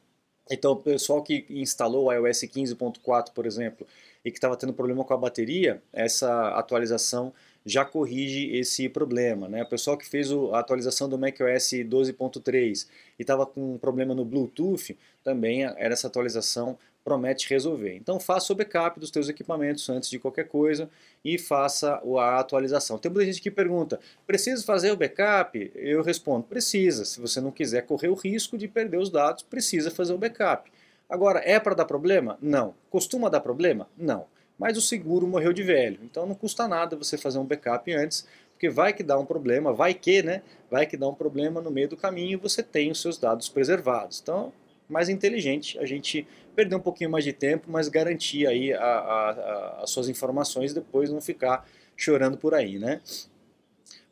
Então, 0.52 0.74
o 0.74 0.76
pessoal 0.76 1.24
que 1.24 1.46
instalou 1.50 2.08
o 2.08 2.12
iOS 2.12 2.42
15.4, 2.42 3.32
por 3.34 3.46
exemplo, 3.46 3.88
e 4.24 4.32
que 4.32 4.38
estava 4.38 4.58
tendo 4.58 4.74
problema 4.74 5.04
com 5.04 5.14
a 5.14 5.18
bateria, 5.18 5.82
essa 5.92 6.50
atualização 6.50 7.34
já 7.66 7.86
corrige 7.86 8.56
esse 8.56 8.90
problema. 8.90 9.48
Né? 9.48 9.64
O 9.64 9.70
pessoal 9.70 9.98
que 9.98 10.08
fez 10.08 10.30
a 10.52 10.60
atualização 10.60 11.08
do 11.08 11.18
macOS 11.18 11.72
12.3 11.72 12.88
e 13.18 13.22
estava 13.22 13.46
com 13.46 13.76
um 13.76 13.78
problema 13.78 14.14
no 14.14 14.26
Bluetooth, 14.26 14.98
também 15.24 15.64
era 15.64 15.94
essa 15.94 16.08
atualização 16.08 16.78
promete 17.04 17.50
resolver. 17.50 17.96
Então 17.96 18.20
faça 18.20 18.54
o 18.54 18.56
backup 18.56 19.00
dos 19.00 19.12
teus 19.12 19.28
equipamentos 19.28 19.90
antes 19.90 20.10
de 20.10 20.18
qualquer 20.18 20.48
coisa 20.48 20.90
e 21.24 21.38
faça 21.38 22.02
a 22.20 22.40
atualização. 22.40 22.98
Tem 22.98 23.12
muita 23.12 23.26
gente 23.26 23.42
que 23.42 23.52
pergunta, 23.52 24.00
precisa 24.26 24.64
fazer 24.64 24.92
o 24.92 24.98
backup? 24.98 25.72
Eu 25.76 26.02
respondo, 26.02 26.46
precisa. 26.46 27.06
Se 27.06 27.20
você 27.20 27.42
não 27.42 27.52
quiser 27.52 27.82
correr 27.86 28.08
o 28.08 28.14
risco 28.14 28.58
de 28.58 28.68
perder 28.68 28.98
os 28.98 29.10
dados, 29.10 29.44
precisa 29.44 29.92
fazer 29.92 30.14
o 30.14 30.18
backup. 30.18 30.72
Agora, 31.10 31.42
é 31.44 31.60
para 31.60 31.76
dar 31.76 31.86
problema? 31.86 32.38
Não. 32.42 32.74
Costuma 32.90 33.30
dar 33.30 33.42
problema? 33.42 33.88
Não. 33.98 34.26
Mas 34.58 34.78
o 34.78 34.82
seguro 34.82 35.28
morreu 35.28 35.52
de 35.52 35.64
velho, 35.64 36.00
então 36.04 36.26
não 36.26 36.36
custa 36.36 36.68
nada 36.68 36.96
você 36.96 37.18
fazer 37.18 37.40
um 37.40 37.44
backup 37.44 37.92
antes, 37.92 38.26
porque 38.52 38.70
vai 38.70 38.94
que 38.94 39.04
dá 39.04 39.18
um 39.18 39.26
problema, 39.26 39.74
vai 39.74 39.94
que, 39.94 40.24
né? 40.24 40.42
Vai 40.72 40.86
que 40.86 40.96
dá 40.96 41.08
um 41.08 41.14
problema 41.14 41.60
no 41.60 41.72
meio 41.72 41.90
do 41.90 41.98
caminho 41.98 42.40
você 42.40 42.64
tem 42.64 42.92
os 42.92 43.02
seus 43.02 43.18
dados 43.18 43.50
preservados. 43.50 44.22
Então, 44.22 44.54
mais 44.88 45.10
inteligente 45.10 45.78
a 45.80 45.86
gente 45.86 46.28
perder 46.56 46.76
um 46.76 46.80
pouquinho 46.80 47.10
mais 47.10 47.24
de 47.24 47.34
tempo, 47.34 47.70
mas 47.70 47.88
garantir 47.88 48.48
aí 48.48 48.74
a, 48.74 48.80
a, 48.80 49.30
a, 49.30 49.84
as 49.84 49.90
suas 49.90 50.10
informações 50.10 50.72
e 50.72 50.76
depois 50.76 51.10
não 51.10 51.22
ficar 51.22 51.68
chorando 51.96 52.38
por 52.38 52.54
aí, 52.54 52.80
né? 52.80 53.02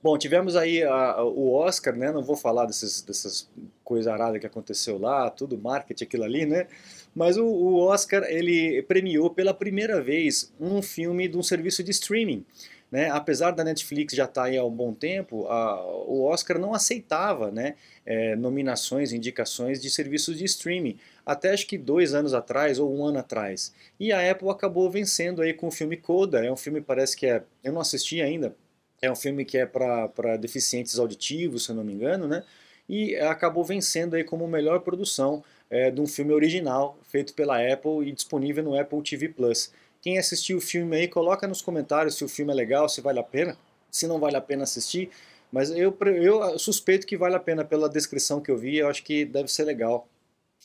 Bom, 0.03 0.17
tivemos 0.17 0.55
aí 0.55 0.83
o 0.83 1.53
Oscar, 1.53 1.95
né? 1.95 2.11
Não 2.11 2.23
vou 2.23 2.35
falar 2.35 2.65
desses, 2.65 3.03
dessas 3.03 3.47
coisas 3.83 4.11
aradas 4.11 4.39
que 4.39 4.47
aconteceu 4.47 4.97
lá, 4.97 5.29
tudo 5.29 5.57
marketing, 5.59 6.03
aquilo 6.05 6.23
ali, 6.23 6.43
né? 6.43 6.67
Mas 7.13 7.37
o, 7.37 7.45
o 7.45 7.77
Oscar, 7.81 8.23
ele 8.23 8.81
premiou 8.83 9.29
pela 9.29 9.53
primeira 9.53 10.01
vez 10.01 10.51
um 10.59 10.81
filme 10.81 11.27
de 11.27 11.37
um 11.37 11.43
serviço 11.43 11.83
de 11.83 11.91
streaming. 11.91 12.43
Né? 12.91 13.09
Apesar 13.09 13.51
da 13.51 13.63
Netflix 13.63 14.13
já 14.13 14.25
estar 14.25 14.41
tá 14.41 14.47
aí 14.47 14.57
há 14.57 14.65
um 14.65 14.69
bom 14.69 14.93
tempo, 14.93 15.47
a, 15.47 15.81
o 16.05 16.25
Oscar 16.25 16.59
não 16.59 16.73
aceitava 16.73 17.49
né, 17.49 17.75
é, 18.05 18.35
nominações, 18.35 19.13
indicações 19.13 19.81
de 19.81 19.89
serviços 19.89 20.37
de 20.37 20.43
streaming, 20.43 20.99
até 21.25 21.53
acho 21.53 21.65
que 21.67 21.77
dois 21.77 22.13
anos 22.13 22.33
atrás 22.33 22.79
ou 22.79 22.93
um 22.93 23.05
ano 23.05 23.19
atrás. 23.19 23.73
E 23.97 24.11
a 24.11 24.29
Apple 24.29 24.49
acabou 24.49 24.89
vencendo 24.89 25.41
aí 25.41 25.53
com 25.53 25.67
o 25.67 25.71
filme 25.71 25.95
Coda, 25.95 26.45
é 26.45 26.51
um 26.51 26.57
filme 26.57 26.81
parece 26.81 27.15
que 27.15 27.25
é, 27.25 27.41
eu 27.63 27.71
não 27.71 27.79
assisti 27.79 28.21
ainda, 28.21 28.53
é 29.01 29.09
um 29.09 29.15
filme 29.15 29.45
que 29.45 29.57
é 29.57 29.65
para 29.65 30.35
deficientes 30.37 30.99
auditivos, 30.99 31.63
se 31.63 31.71
eu 31.71 31.75
não 31.75 31.85
me 31.85 31.93
engano, 31.93 32.27
né? 32.27 32.43
E 32.89 33.15
acabou 33.15 33.63
vencendo 33.63 34.15
aí 34.15 34.23
como 34.23 34.45
melhor 34.47 34.81
produção 34.81 35.43
é, 35.69 35.89
de 35.89 36.01
um 36.01 36.05
filme 36.05 36.33
original 36.33 36.99
feito 37.03 37.33
pela 37.33 37.57
Apple 37.57 38.05
e 38.05 38.11
disponível 38.11 38.63
no 38.63 38.77
Apple 38.77 39.01
TV 39.01 39.29
Plus. 39.29 39.71
Quem 40.01 40.17
assistiu 40.17 40.57
o 40.57 40.61
filme 40.61 40.97
aí, 40.97 41.07
coloca 41.07 41.47
nos 41.47 41.61
comentários 41.61 42.15
se 42.15 42.23
o 42.23 42.29
filme 42.29 42.51
é 42.51 42.55
legal, 42.55 42.89
se 42.89 43.01
vale 43.01 43.19
a 43.19 43.23
pena. 43.23 43.55
Se 43.91 44.07
não 44.07 44.19
vale 44.19 44.37
a 44.37 44.41
pena 44.41 44.63
assistir, 44.63 45.09
mas 45.51 45.69
eu, 45.69 45.95
eu 46.15 46.57
suspeito 46.57 47.05
que 47.05 47.17
vale 47.17 47.35
a 47.35 47.39
pena 47.39 47.65
pela 47.65 47.89
descrição 47.89 48.39
que 48.39 48.49
eu 48.49 48.57
vi, 48.57 48.77
eu 48.77 48.87
acho 48.87 49.03
que 49.03 49.25
deve 49.25 49.49
ser 49.49 49.65
legal. 49.65 50.07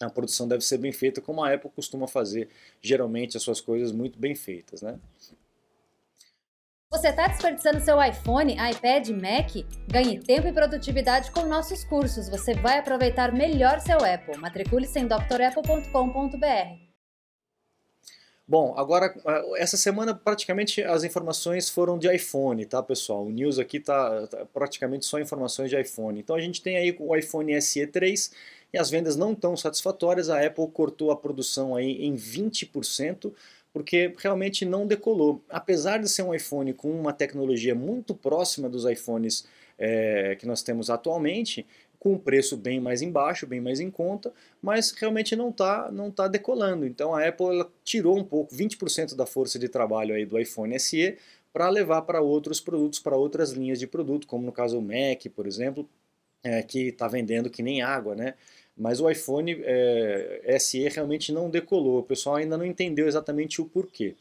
A 0.01 0.09
produção 0.09 0.47
deve 0.47 0.63
ser 0.63 0.79
bem 0.79 0.93
feita, 0.93 1.21
como 1.21 1.43
a 1.43 1.53
Apple 1.53 1.71
costuma 1.75 2.07
fazer, 2.07 2.49
geralmente, 2.81 3.37
as 3.37 3.43
suas 3.43 3.61
coisas 3.61 3.91
muito 3.93 4.19
bem 4.19 4.35
feitas, 4.35 4.83
né? 4.83 4.99
Você 6.93 7.09
está 7.09 7.27
desperdiçando 7.27 7.81
seu 7.81 8.01
iPhone, 8.01 8.53
iPad, 8.55 9.09
Mac? 9.09 9.51
Ganhe 9.91 10.21
tempo 10.21 10.47
e 10.47 10.53
produtividade 10.53 11.33
com 11.33 11.45
nossos 11.47 11.83
cursos. 11.85 12.29
Você 12.29 12.55
vai 12.55 12.79
aproveitar 12.79 13.33
melhor 13.33 13.81
seu 13.81 13.99
Apple. 13.99 14.39
Matricule-se 14.39 14.99
em 14.99 15.07
drapple.com.br. 15.07 16.86
Bom, 18.49 18.75
agora, 18.77 19.13
essa 19.57 19.77
semana 19.77 20.15
praticamente 20.15 20.81
as 20.81 21.03
informações 21.03 21.69
foram 21.69 21.99
de 21.99 22.09
iPhone, 22.15 22.65
tá 22.65 22.81
pessoal? 22.81 23.25
O 23.25 23.31
news 23.31 23.59
aqui 23.59 23.81
tá, 23.81 24.25
tá 24.29 24.47
praticamente 24.47 25.05
só 25.05 25.19
informações 25.19 25.69
de 25.69 25.81
iPhone. 25.81 26.21
Então 26.21 26.37
a 26.37 26.41
gente 26.41 26.63
tem 26.63 26.77
aí 26.77 26.95
o 26.97 27.17
iPhone 27.17 27.61
SE 27.61 27.85
3 27.85 28.31
e 28.73 28.79
as 28.79 28.89
vendas 28.89 29.17
não 29.17 29.35
tão 29.35 29.57
satisfatórias, 29.57 30.31
a 30.31 30.47
Apple 30.47 30.69
cortou 30.69 31.11
a 31.11 31.17
produção 31.17 31.75
aí 31.75 32.05
em 32.07 32.15
20%, 32.15 33.33
porque 33.73 34.15
realmente 34.17 34.65
não 34.65 34.87
decolou. 34.87 35.43
Apesar 35.51 35.99
de 35.99 36.09
ser 36.09 36.23
um 36.23 36.33
iPhone 36.33 36.73
com 36.73 36.91
uma 36.93 37.13
tecnologia 37.13 37.75
muito 37.75 38.15
próxima 38.15 38.69
dos 38.69 38.85
iPhones 38.85 39.45
é, 39.77 40.37
que 40.37 40.47
nós 40.47 40.63
temos 40.63 40.89
atualmente, 40.89 41.67
com 42.07 42.13
um 42.13 42.19
preço 42.19 42.57
bem 42.57 42.79
mais 42.79 43.03
embaixo, 43.03 43.49
bem 43.49 43.61
mais 43.61 43.81
em 43.81 43.91
conta, 43.91 44.33
mas 44.63 44.93
realmente 44.93 45.35
não 45.35 45.51
está 45.51 45.91
não 45.91 46.09
tá 46.09 46.29
decolando. 46.29 46.87
Então 46.87 47.13
a 47.13 47.27
Apple 47.27 47.47
ela 47.47 47.69
tirou 47.83 48.17
um 48.17 48.23
pouco, 48.23 48.55
20% 48.55 49.17
da 49.17 49.27
força 49.27 49.59
de 49.59 49.69
trabalho 49.69 50.15
aí 50.15 50.25
do 50.25 50.39
iPhone 50.39 50.79
SE 50.79 51.19
para 51.53 51.69
levar 51.69 52.03
para 52.03 52.21
outros 52.21 52.61
produtos, 52.61 53.01
para 53.01 53.17
outras 53.17 53.51
linhas 53.51 53.81
de 53.81 53.89
produto, 53.89 54.29
como 54.29 54.47
no 54.47 54.53
caso 54.53 54.79
o 54.79 54.83
Mac, 54.83 55.27
por 55.35 55.49
exemplo, 55.49 55.89
é, 56.45 56.63
que 56.63 56.91
está 56.91 57.09
vendendo 57.09 57.51
que 57.51 57.61
nem 57.61 57.83
água, 57.83 58.15
né? 58.15 58.35
Mas 58.77 59.01
o 59.01 59.11
iPhone 59.11 59.61
é, 59.65 60.57
SE 60.61 60.89
realmente 60.89 61.33
não 61.33 61.51
decolou, 61.51 61.99
o 61.99 62.03
pessoal 62.05 62.37
ainda 62.37 62.57
não 62.57 62.65
entendeu 62.65 63.09
exatamente 63.09 63.61
o 63.61 63.65
porquê. 63.65 64.15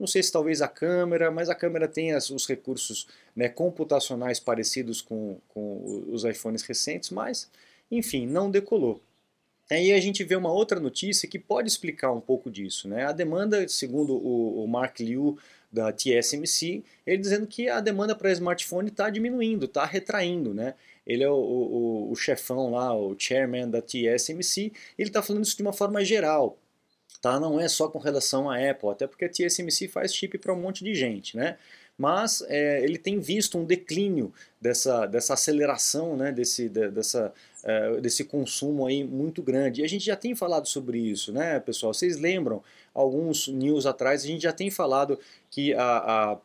Não 0.00 0.06
sei 0.06 0.22
se 0.22 0.32
talvez 0.32 0.62
a 0.62 0.66
câmera, 0.66 1.30
mas 1.30 1.50
a 1.50 1.54
câmera 1.54 1.86
tem 1.86 2.12
as, 2.12 2.30
os 2.30 2.46
recursos 2.46 3.06
né, 3.36 3.50
computacionais 3.50 4.40
parecidos 4.40 5.02
com, 5.02 5.36
com 5.48 6.06
os 6.10 6.24
iPhones 6.24 6.62
recentes, 6.62 7.10
mas, 7.10 7.50
enfim, 7.90 8.26
não 8.26 8.50
decolou. 8.50 9.02
Aí 9.70 9.92
a 9.92 10.00
gente 10.00 10.24
vê 10.24 10.34
uma 10.34 10.50
outra 10.50 10.80
notícia 10.80 11.28
que 11.28 11.38
pode 11.38 11.68
explicar 11.68 12.10
um 12.12 12.20
pouco 12.20 12.50
disso. 12.50 12.88
Né? 12.88 13.04
A 13.04 13.12
demanda, 13.12 13.68
segundo 13.68 14.14
o, 14.14 14.64
o 14.64 14.66
Mark 14.66 14.98
Liu 15.00 15.38
da 15.70 15.92
TSMC, 15.92 16.82
ele 17.06 17.18
dizendo 17.18 17.46
que 17.46 17.68
a 17.68 17.78
demanda 17.80 18.16
para 18.16 18.32
smartphone 18.32 18.88
está 18.88 19.10
diminuindo, 19.10 19.66
está 19.66 19.84
retraindo. 19.84 20.54
Né? 20.54 20.74
Ele 21.06 21.22
é 21.22 21.30
o, 21.30 21.34
o, 21.34 22.10
o, 22.10 22.16
chefão 22.16 22.70
lá, 22.70 22.96
o 22.96 23.14
chairman 23.18 23.68
da 23.68 23.82
TSMC, 23.82 24.72
ele 24.98 25.10
está 25.10 25.22
falando 25.22 25.44
isso 25.44 25.56
de 25.56 25.62
uma 25.62 25.74
forma 25.74 26.02
geral 26.02 26.58
tá? 27.20 27.38
Não 27.38 27.60
é 27.60 27.68
só 27.68 27.88
com 27.88 27.98
relação 27.98 28.50
à 28.50 28.56
Apple, 28.56 28.90
até 28.90 29.06
porque 29.06 29.24
a 29.24 29.28
TSMC 29.28 29.88
faz 29.88 30.14
chip 30.14 30.38
para 30.38 30.52
um 30.52 30.60
monte 30.60 30.84
de 30.84 30.94
gente, 30.94 31.36
né? 31.36 31.56
Mas 31.96 32.42
é, 32.48 32.82
ele 32.82 32.96
tem 32.96 33.20
visto 33.20 33.58
um 33.58 33.64
declínio 33.64 34.32
dessa, 34.58 35.04
dessa 35.04 35.34
aceleração, 35.34 36.16
né? 36.16 36.32
Desse, 36.32 36.68
de, 36.68 36.88
dessa, 36.88 37.32
é, 37.62 38.00
desse 38.00 38.24
consumo 38.24 38.86
aí 38.86 39.04
muito 39.04 39.42
grande. 39.42 39.82
E 39.82 39.84
a 39.84 39.88
gente 39.88 40.06
já 40.06 40.16
tem 40.16 40.34
falado 40.34 40.66
sobre 40.66 40.98
isso, 40.98 41.32
né, 41.32 41.60
pessoal? 41.60 41.92
Vocês 41.92 42.16
lembram? 42.18 42.62
Alguns 42.94 43.48
news 43.48 43.84
atrás 43.84 44.24
a 44.24 44.26
gente 44.26 44.42
já 44.42 44.52
tem 44.52 44.70
falado 44.70 45.18
que 45.50 45.74
a, 45.74 45.82
a 46.32 46.38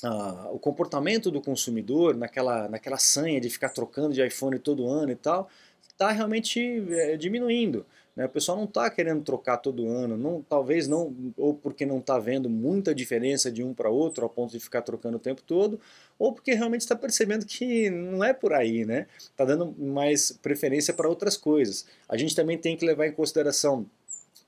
Uh, 0.00 0.54
o 0.54 0.60
comportamento 0.60 1.28
do 1.28 1.40
consumidor 1.40 2.16
naquela, 2.16 2.68
naquela 2.68 2.98
sanha 2.98 3.40
de 3.40 3.50
ficar 3.50 3.70
trocando 3.70 4.14
de 4.14 4.24
iPhone 4.24 4.56
todo 4.56 4.86
ano 4.86 5.10
e 5.10 5.16
tal, 5.16 5.50
está 5.88 6.12
realmente 6.12 6.60
é, 6.90 7.16
diminuindo. 7.16 7.84
Né? 8.18 8.26
O 8.26 8.28
pessoal 8.28 8.58
não 8.58 8.64
está 8.64 8.90
querendo 8.90 9.22
trocar 9.22 9.58
todo 9.58 9.86
ano, 9.86 10.16
não, 10.16 10.42
talvez 10.42 10.88
não, 10.88 11.14
ou 11.36 11.54
porque 11.54 11.86
não 11.86 11.98
está 11.98 12.18
vendo 12.18 12.50
muita 12.50 12.92
diferença 12.92 13.48
de 13.48 13.62
um 13.62 13.72
para 13.72 13.88
outro 13.88 14.24
ao 14.24 14.28
ponto 14.28 14.50
de 14.50 14.58
ficar 14.58 14.82
trocando 14.82 15.18
o 15.18 15.20
tempo 15.20 15.40
todo, 15.40 15.80
ou 16.18 16.32
porque 16.32 16.52
realmente 16.52 16.80
está 16.80 16.96
percebendo 16.96 17.46
que 17.46 17.88
não 17.88 18.24
é 18.24 18.32
por 18.32 18.52
aí, 18.52 18.84
né? 18.84 19.06
Está 19.16 19.44
dando 19.44 19.72
mais 19.78 20.32
preferência 20.32 20.92
para 20.92 21.08
outras 21.08 21.36
coisas. 21.36 21.86
A 22.08 22.16
gente 22.16 22.34
também 22.34 22.58
tem 22.58 22.76
que 22.76 22.84
levar 22.84 23.06
em 23.06 23.12
consideração 23.12 23.86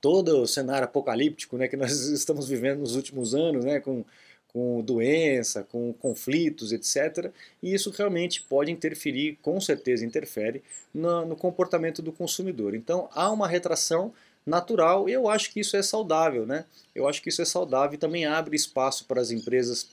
todo 0.01 0.41
o 0.41 0.47
cenário 0.47 0.83
apocalíptico 0.83 1.55
né, 1.55 1.69
que 1.69 1.77
nós 1.77 1.93
estamos 2.11 2.49
vivendo 2.49 2.79
nos 2.79 2.97
últimos 2.97 3.33
anos, 3.33 3.63
né, 3.63 3.79
com 3.79 4.03
com 4.53 4.81
doença, 4.81 5.63
com 5.63 5.93
conflitos, 5.93 6.71
etc. 6.71 7.31
E 7.61 7.73
isso 7.73 7.89
realmente 7.89 8.41
pode 8.41 8.71
interferir, 8.71 9.37
com 9.41 9.59
certeza 9.61 10.05
interfere, 10.05 10.61
no, 10.93 11.25
no 11.25 11.35
comportamento 11.35 12.01
do 12.01 12.11
consumidor. 12.11 12.75
Então 12.75 13.09
há 13.13 13.31
uma 13.31 13.47
retração 13.47 14.13
natural 14.45 15.07
e 15.07 15.13
eu 15.13 15.29
acho 15.29 15.51
que 15.51 15.59
isso 15.59 15.77
é 15.77 15.81
saudável, 15.81 16.45
né? 16.45 16.65
Eu 16.93 17.07
acho 17.07 17.21
que 17.21 17.29
isso 17.29 17.41
é 17.41 17.45
saudável 17.45 17.95
e 17.95 17.97
também 17.97 18.25
abre 18.25 18.55
espaço 18.55 19.05
para 19.05 19.21
as 19.21 19.31
empresas, 19.31 19.87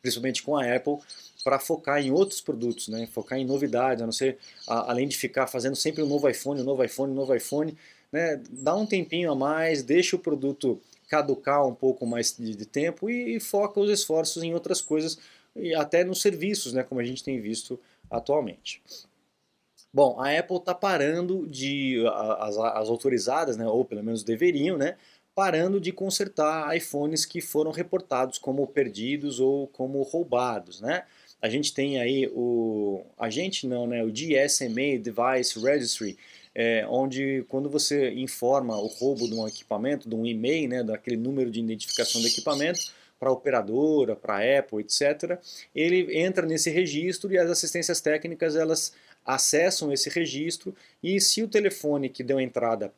principalmente 0.00 0.42
com 0.42 0.56
a 0.56 0.74
Apple, 0.74 0.98
para 1.44 1.58
focar 1.58 2.00
em 2.00 2.10
outros 2.10 2.40
produtos, 2.40 2.88
né? 2.88 3.06
Focar 3.12 3.38
em 3.38 3.44
novidades, 3.44 4.02
a 4.02 4.06
não 4.06 4.12
ser 4.12 4.38
a, 4.66 4.90
além 4.90 5.06
de 5.06 5.16
ficar 5.16 5.46
fazendo 5.46 5.76
sempre 5.76 6.02
um 6.02 6.06
novo 6.06 6.28
iPhone, 6.28 6.60
um 6.60 6.64
novo 6.64 6.82
iPhone, 6.84 7.12
um 7.12 7.16
novo 7.16 7.34
iPhone, 7.34 7.76
né? 8.10 8.40
Dá 8.50 8.74
um 8.74 8.86
tempinho 8.86 9.30
a 9.30 9.34
mais, 9.34 9.82
deixa 9.82 10.16
o 10.16 10.18
produto 10.18 10.80
caducar 11.12 11.66
um 11.68 11.74
pouco 11.74 12.06
mais 12.06 12.34
de, 12.34 12.56
de 12.56 12.64
tempo 12.64 13.10
e, 13.10 13.36
e, 13.36 13.40
foca 13.40 13.78
os 13.78 13.90
esforços 13.90 14.42
em 14.42 14.54
outras 14.54 14.80
coisas, 14.80 15.18
e 15.54 15.74
até 15.74 16.02
nos 16.02 16.22
serviços, 16.22 16.72
né, 16.72 16.82
como 16.82 17.02
a 17.02 17.04
gente 17.04 17.22
tem 17.22 17.38
visto 17.38 17.78
atualmente. 18.10 18.82
Bom, 19.92 20.18
a 20.18 20.38
Apple 20.38 20.56
está 20.56 20.74
parando 20.74 21.46
de, 21.46 22.02
as, 22.38 22.56
as 22.56 22.88
autorizadas, 22.88 23.58
né, 23.58 23.66
ou 23.66 23.84
pelo 23.84 24.02
menos 24.02 24.24
deveriam, 24.24 24.78
né, 24.78 24.96
parando 25.34 25.78
de 25.78 25.92
consertar 25.92 26.74
iPhones 26.74 27.26
que 27.26 27.42
foram 27.42 27.72
reportados 27.72 28.38
como 28.38 28.66
perdidos 28.66 29.38
ou 29.38 29.66
como 29.68 30.00
roubados, 30.00 30.80
né? 30.80 31.04
A 31.42 31.48
gente 31.48 31.74
tem 31.74 32.00
aí 32.00 32.30
o, 32.32 33.04
a 33.18 33.28
gente 33.28 33.66
não, 33.66 33.86
né, 33.86 34.02
o 34.02 34.10
DSMA 34.10 34.98
Device 34.98 35.58
Registry, 35.58 36.16
é, 36.54 36.86
onde 36.88 37.44
quando 37.48 37.68
você 37.68 38.10
informa 38.12 38.76
o 38.76 38.86
roubo 38.86 39.26
de 39.28 39.34
um 39.34 39.46
equipamento, 39.46 40.08
de 40.08 40.14
um 40.14 40.26
e-mail, 40.26 40.68
né, 40.68 40.82
daquele 40.82 41.16
número 41.16 41.50
de 41.50 41.60
identificação 41.60 42.20
do 42.20 42.26
equipamento, 42.26 42.92
para 43.18 43.30
a 43.30 43.32
operadora, 43.32 44.16
para 44.16 44.38
a 44.38 44.58
Apple, 44.58 44.80
etc., 44.80 45.38
ele 45.74 46.18
entra 46.18 46.44
nesse 46.44 46.70
registro 46.70 47.32
e 47.32 47.38
as 47.38 47.48
assistências 47.48 48.00
técnicas 48.00 48.56
elas 48.56 48.92
acessam 49.24 49.92
esse 49.92 50.10
registro 50.10 50.74
e 51.02 51.20
se 51.20 51.42
o 51.42 51.48
telefone 51.48 52.08
que 52.08 52.24
deu 52.24 52.40
entrada 52.40 52.92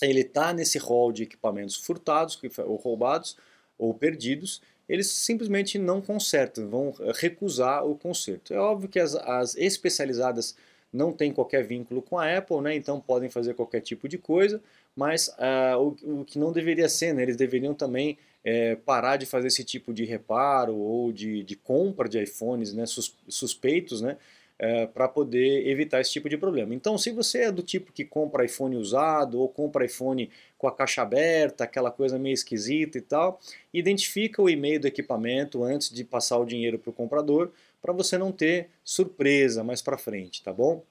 ele 0.00 0.20
está 0.20 0.52
nesse 0.52 0.78
rol 0.78 1.12
de 1.12 1.22
equipamentos 1.22 1.76
furtados 1.76 2.38
ou 2.58 2.76
roubados 2.76 3.36
ou 3.78 3.94
perdidos, 3.94 4.60
eles 4.88 5.08
simplesmente 5.08 5.78
não 5.78 6.00
consertam, 6.00 6.68
vão 6.68 6.94
recusar 7.14 7.84
o 7.84 7.96
conserto. 7.96 8.54
É 8.54 8.58
óbvio 8.58 8.88
que 8.88 8.98
as, 8.98 9.14
as 9.14 9.56
especializadas 9.56 10.54
não 10.96 11.12
tem 11.12 11.32
qualquer 11.32 11.64
vínculo 11.64 12.00
com 12.00 12.18
a 12.18 12.36
Apple, 12.36 12.60
né? 12.60 12.74
então 12.74 13.00
podem 13.00 13.28
fazer 13.28 13.54
qualquer 13.54 13.80
tipo 13.80 14.08
de 14.08 14.18
coisa, 14.18 14.60
mas 14.94 15.28
uh, 15.28 15.78
o, 15.78 16.20
o, 16.20 16.24
que 16.24 16.38
não 16.38 16.52
deveria 16.52 16.88
ser, 16.88 17.12
né? 17.12 17.22
eles 17.22 17.36
deveriam 17.36 17.74
também 17.74 18.16
é, 18.46 18.76
parar 18.76 19.16
de 19.16 19.26
fazer 19.26 19.48
esse 19.48 19.64
tipo 19.64 19.92
de 19.92 20.04
reparo 20.04 20.76
ou 20.76 21.10
de, 21.10 21.42
de 21.42 21.56
compra 21.56 22.08
de 22.08 22.22
iPhones 22.22 22.72
né? 22.72 22.86
Sus, 22.86 23.12
suspeitos, 23.28 24.00
né? 24.00 24.16
É, 24.58 24.86
para 24.86 25.06
poder 25.06 25.68
evitar 25.68 26.00
esse 26.00 26.12
tipo 26.12 26.30
de 26.30 26.38
problema. 26.38 26.74
Então, 26.74 26.96
se 26.96 27.10
você 27.10 27.42
é 27.42 27.52
do 27.52 27.62
tipo 27.62 27.92
que 27.92 28.06
compra 28.06 28.46
iPhone 28.46 28.76
usado 28.76 29.38
ou 29.38 29.50
compra 29.50 29.84
iPhone 29.84 30.30
com 30.56 30.66
a 30.66 30.72
caixa 30.72 31.02
aberta, 31.02 31.64
aquela 31.64 31.90
coisa 31.90 32.18
meio 32.18 32.32
esquisita 32.32 32.96
e 32.96 33.02
tal, 33.02 33.38
identifica 33.74 34.40
o 34.40 34.48
e-mail 34.48 34.80
do 34.80 34.86
equipamento 34.86 35.62
antes 35.62 35.90
de 35.90 36.02
passar 36.04 36.38
o 36.38 36.46
dinheiro 36.46 36.78
para 36.78 36.88
o 36.88 36.92
comprador, 36.94 37.50
para 37.80 37.92
você 37.92 38.18
não 38.18 38.32
ter 38.32 38.70
surpresa 38.84 39.62
mais 39.62 39.82
para 39.82 39.98
frente, 39.98 40.42
tá 40.42 40.52
bom? 40.52 40.82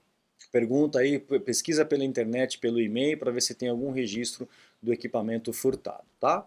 Pergunta 0.52 1.00
aí, 1.00 1.20
pesquisa 1.20 1.84
pela 1.84 2.04
internet, 2.04 2.60
pelo 2.60 2.80
e-mail, 2.80 3.18
para 3.18 3.32
ver 3.32 3.42
se 3.42 3.54
tem 3.54 3.70
algum 3.70 3.92
registro 3.92 4.48
do 4.82 4.94
equipamento 4.94 5.52
furtado, 5.52 6.06
tá? 6.20 6.46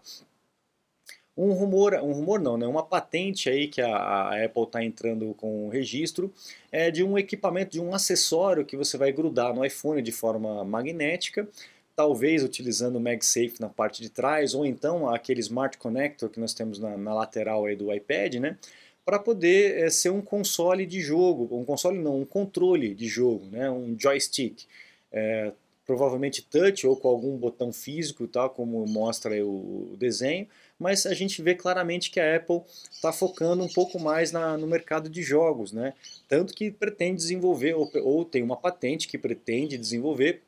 Um 1.36 1.52
rumor, 1.52 1.94
um 1.94 2.12
rumor 2.12 2.40
não, 2.40 2.56
né? 2.56 2.66
Uma 2.66 2.82
patente 2.82 3.48
aí 3.48 3.68
que 3.68 3.80
a, 3.80 3.96
a 3.96 4.44
Apple 4.44 4.64
está 4.64 4.82
entrando 4.82 5.32
com 5.34 5.66
o 5.66 5.68
registro 5.68 6.32
é 6.72 6.90
de 6.90 7.04
um 7.04 7.16
equipamento, 7.16 7.72
de 7.72 7.80
um 7.80 7.94
acessório 7.94 8.64
que 8.64 8.76
você 8.76 8.96
vai 8.96 9.12
grudar 9.12 9.54
no 9.54 9.64
iPhone 9.64 10.02
de 10.02 10.10
forma 10.10 10.64
magnética, 10.64 11.48
talvez 11.94 12.42
utilizando 12.42 12.96
o 12.96 13.00
MagSafe 13.00 13.60
na 13.60 13.68
parte 13.68 14.02
de 14.02 14.08
trás, 14.08 14.54
ou 14.54 14.66
então 14.66 15.08
aquele 15.08 15.40
Smart 15.40 15.78
Connector 15.78 16.28
que 16.28 16.40
nós 16.40 16.54
temos 16.54 16.78
na, 16.78 16.96
na 16.96 17.14
lateral 17.14 17.64
do 17.76 17.92
iPad, 17.92 18.34
né? 18.36 18.56
Para 19.08 19.18
poder 19.18 19.84
é, 19.84 19.88
ser 19.88 20.10
um 20.10 20.20
console 20.20 20.84
de 20.84 21.00
jogo, 21.00 21.48
um 21.56 21.64
console 21.64 21.98
não, 21.98 22.20
um 22.20 22.26
controle 22.26 22.94
de 22.94 23.08
jogo, 23.08 23.46
né, 23.46 23.70
um 23.70 23.98
joystick, 23.98 24.66
é, 25.10 25.50
provavelmente 25.86 26.42
touch 26.42 26.86
ou 26.86 26.94
com 26.94 27.08
algum 27.08 27.34
botão 27.38 27.72
físico, 27.72 28.28
tal, 28.28 28.50
como 28.50 28.86
mostra 28.86 29.42
o, 29.42 29.96
desenho, 29.98 30.46
mas 30.78 31.06
a 31.06 31.14
gente 31.14 31.40
vê 31.40 31.54
claramente 31.54 32.10
que 32.10 32.20
a 32.20 32.36
Apple 32.36 32.60
está 32.92 33.10
focando 33.10 33.64
um 33.64 33.68
pouco 33.68 33.98
mais 33.98 34.30
na, 34.30 34.58
no 34.58 34.66
mercado 34.66 35.08
de 35.08 35.22
jogos, 35.22 35.72
né, 35.72 35.94
tanto 36.28 36.52
que 36.52 36.70
pretende 36.70 37.16
desenvolver, 37.16 37.72
ou, 37.72 37.90
ou 38.04 38.26
tem 38.26 38.42
uma 38.42 38.58
patente 38.58 39.08
que 39.08 39.16
pretende 39.16 39.78
desenvolver 39.78 40.42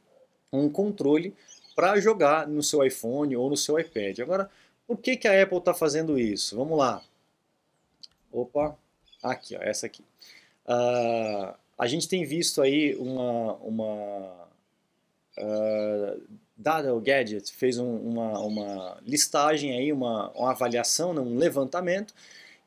um 0.52 0.68
controle 0.68 1.34
para 1.74 1.98
jogar 1.98 2.46
no 2.46 2.62
seu 2.62 2.84
iPhone 2.84 3.34
ou 3.34 3.48
no 3.48 3.56
seu 3.56 3.80
iPad. 3.80 4.18
Agora, 4.18 4.50
por 4.86 4.98
que, 4.98 5.16
que 5.16 5.26
a 5.26 5.42
Apple 5.42 5.56
está 5.56 5.72
fazendo 5.72 6.18
isso? 6.18 6.54
Vamos 6.56 6.76
lá. 6.76 7.02
Opa, 8.32 8.76
aqui, 9.22 9.56
ó, 9.56 9.62
essa 9.62 9.86
aqui. 9.86 10.02
Uh, 10.66 11.54
a 11.78 11.86
gente 11.86 12.08
tem 12.08 12.24
visto 12.24 12.62
aí 12.62 12.94
uma, 12.96 13.54
uma 13.56 14.48
uh, 15.38 16.22
Dada 16.56 16.92
Gadget 17.00 17.52
fez 17.52 17.78
um, 17.78 17.96
uma, 17.96 18.38
uma 18.40 18.98
listagem 19.02 19.76
aí, 19.76 19.92
uma, 19.92 20.30
uma 20.32 20.50
avaliação, 20.50 21.12
um 21.12 21.38
levantamento, 21.38 22.14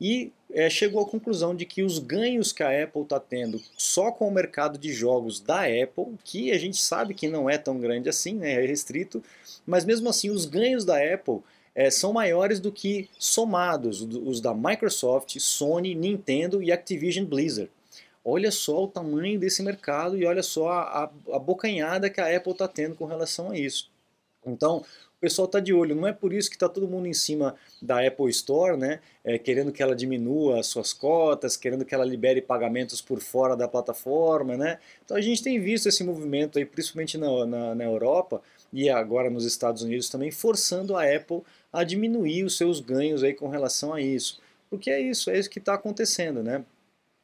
e 0.01 0.31
é, 0.51 0.69
chegou 0.69 1.01
à 1.01 1.05
conclusão 1.05 1.55
de 1.55 1.65
que 1.65 1.83
os 1.83 1.99
ganhos 1.99 2.51
que 2.51 2.63
a 2.63 2.83
Apple 2.83 3.03
está 3.03 3.19
tendo 3.19 3.61
só 3.77 4.11
com 4.11 4.27
o 4.27 4.31
mercado 4.31 4.77
de 4.77 4.91
jogos 4.91 5.39
da 5.39 5.61
Apple, 5.61 6.17
que 6.23 6.51
a 6.51 6.57
gente 6.57 6.77
sabe 6.81 7.13
que 7.13 7.27
não 7.27 7.49
é 7.49 7.57
tão 7.57 7.79
grande 7.79 8.09
assim, 8.09 8.33
né, 8.33 8.53
é 8.53 8.65
restrito, 8.65 9.23
mas 9.65 9.85
mesmo 9.85 10.09
assim 10.09 10.29
os 10.29 10.45
ganhos 10.45 10.83
da 10.83 10.97
Apple 10.97 11.41
é, 11.75 11.89
são 11.89 12.13
maiores 12.13 12.59
do 12.59 12.71
que 12.71 13.09
somados 13.17 14.01
os 14.01 14.39
da 14.39 14.53
Microsoft, 14.53 15.37
Sony, 15.39 15.95
Nintendo 15.95 16.61
e 16.61 16.71
Activision 16.71 17.25
Blizzard. 17.25 17.71
Olha 18.23 18.51
só 18.51 18.83
o 18.83 18.87
tamanho 18.87 19.39
desse 19.39 19.61
mercado 19.61 20.17
e 20.17 20.25
olha 20.25 20.43
só 20.43 20.69
a, 20.69 21.03
a, 21.03 21.35
a 21.35 21.39
bocanhada 21.39 22.09
que 22.09 22.21
a 22.21 22.35
Apple 22.35 22.53
está 22.53 22.67
tendo 22.67 22.95
com 22.95 23.05
relação 23.05 23.51
a 23.51 23.57
isso. 23.57 23.91
Então, 24.45 24.77
o 24.77 25.19
pessoal 25.19 25.45
está 25.45 25.59
de 25.59 25.73
olho. 25.73 25.95
Não 25.95 26.07
é 26.07 26.13
por 26.13 26.31
isso 26.31 26.49
que 26.49 26.55
está 26.55 26.69
todo 26.69 26.87
mundo 26.87 27.07
em 27.07 27.13
cima 27.13 27.55
da 27.81 28.05
Apple 28.05 28.29
Store, 28.29 28.77
né? 28.77 28.99
É, 29.23 29.37
querendo 29.37 29.71
que 29.71 29.81
ela 29.81 29.95
diminua 29.95 30.59
as 30.59 30.67
suas 30.67 30.93
cotas, 30.93 31.57
querendo 31.57 31.85
que 31.85 31.93
ela 31.93 32.05
libere 32.05 32.41
pagamentos 32.41 33.01
por 33.01 33.19
fora 33.19 33.55
da 33.55 33.67
plataforma, 33.67 34.55
né? 34.55 34.79
Então 35.03 35.17
a 35.17 35.21
gente 35.21 35.43
tem 35.43 35.59
visto 35.59 35.87
esse 35.87 36.03
movimento 36.03 36.59
aí, 36.59 36.65
principalmente 36.65 37.17
na, 37.17 37.45
na, 37.45 37.75
na 37.75 37.83
Europa 37.83 38.41
e 38.71 38.89
agora 38.89 39.29
nos 39.29 39.45
Estados 39.45 39.81
Unidos 39.81 40.09
também, 40.09 40.31
forçando 40.31 40.95
a 40.95 41.03
Apple 41.03 41.41
a 41.73 41.83
diminuir 41.83 42.43
os 42.43 42.55
seus 42.55 42.79
ganhos 42.79 43.23
aí 43.23 43.33
com 43.33 43.49
relação 43.49 43.93
a 43.93 43.99
isso. 43.99 44.39
Porque 44.69 44.91
é 44.91 45.01
isso, 45.01 45.31
é 45.31 45.37
isso 45.37 45.49
que 45.49 45.59
está 45.59 45.73
acontecendo, 45.73 46.43
né? 46.43 46.63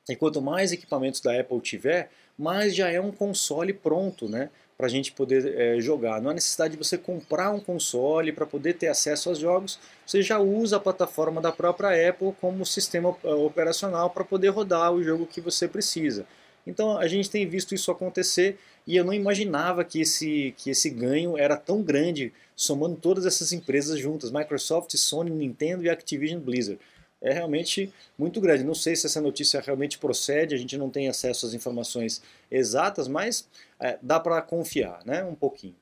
E 0.09 0.15
quanto 0.15 0.41
mais 0.41 0.71
equipamentos 0.71 1.21
da 1.21 1.39
Apple 1.39 1.61
tiver, 1.61 2.09
mais 2.37 2.75
já 2.75 2.89
é 2.89 2.99
um 2.99 3.11
console 3.11 3.71
pronto, 3.73 4.27
né? 4.27 4.49
Para 4.75 4.87
a 4.87 4.89
gente 4.89 5.11
poder 5.11 5.55
é, 5.59 5.79
jogar. 5.79 6.21
Não 6.21 6.31
há 6.31 6.33
necessidade 6.33 6.75
de 6.75 6.83
você 6.83 6.97
comprar 6.97 7.51
um 7.51 7.59
console 7.59 8.31
para 8.31 8.45
poder 8.45 8.73
ter 8.73 8.87
acesso 8.87 9.29
aos 9.29 9.37
jogos. 9.37 9.77
Você 10.05 10.21
já 10.21 10.39
usa 10.39 10.77
a 10.77 10.79
plataforma 10.79 11.41
da 11.41 11.51
própria 11.51 12.09
Apple 12.09 12.33
como 12.39 12.65
sistema 12.65 13.15
eh, 13.23 13.33
operacional 13.33 14.09
para 14.09 14.23
poder 14.23 14.49
rodar 14.49 14.91
o 14.93 15.03
jogo 15.03 15.27
que 15.27 15.41
você 15.41 15.67
precisa. 15.67 16.25
Então 16.65 16.97
a 16.97 17.07
gente 17.07 17.29
tem 17.29 17.47
visto 17.47 17.75
isso 17.75 17.91
acontecer 17.91 18.57
e 18.89 18.97
eu 18.97 19.05
não 19.05 19.13
imaginava 19.13 19.85
que 19.85 20.01
esse, 20.01 20.51
que 20.57 20.71
esse 20.71 20.89
ganho 20.89 21.37
era 21.37 21.55
tão 21.55 21.83
grande, 21.83 22.33
somando 22.55 22.95
todas 22.95 23.23
essas 23.23 23.53
empresas 23.53 23.99
juntas, 23.99 24.31
Microsoft, 24.31 24.95
Sony, 24.97 25.29
Nintendo 25.29 25.83
e 25.83 25.89
Activision 25.91 26.39
Blizzard. 26.41 26.81
É 27.21 27.31
realmente 27.31 27.93
muito 28.17 28.41
grande. 28.41 28.63
Não 28.63 28.73
sei 28.73 28.95
se 28.95 29.05
essa 29.05 29.21
notícia 29.21 29.61
realmente 29.61 29.99
procede, 29.99 30.55
a 30.55 30.57
gente 30.57 30.75
não 30.75 30.89
tem 30.89 31.07
acesso 31.07 31.45
às 31.45 31.53
informações 31.53 32.23
exatas, 32.49 33.07
mas 33.07 33.47
é, 33.79 33.99
dá 34.01 34.19
para 34.19 34.41
confiar 34.41 35.05
né, 35.05 35.23
um 35.23 35.35
pouquinho. 35.35 35.75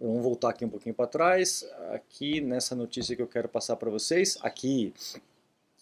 Vamos 0.00 0.22
voltar 0.22 0.50
aqui 0.50 0.64
um 0.64 0.70
pouquinho 0.70 0.94
para 0.94 1.08
trás, 1.08 1.66
aqui 1.90 2.40
nessa 2.40 2.76
notícia 2.76 3.16
que 3.16 3.22
eu 3.22 3.26
quero 3.26 3.48
passar 3.48 3.74
para 3.74 3.90
vocês, 3.90 4.38
aqui 4.40 4.94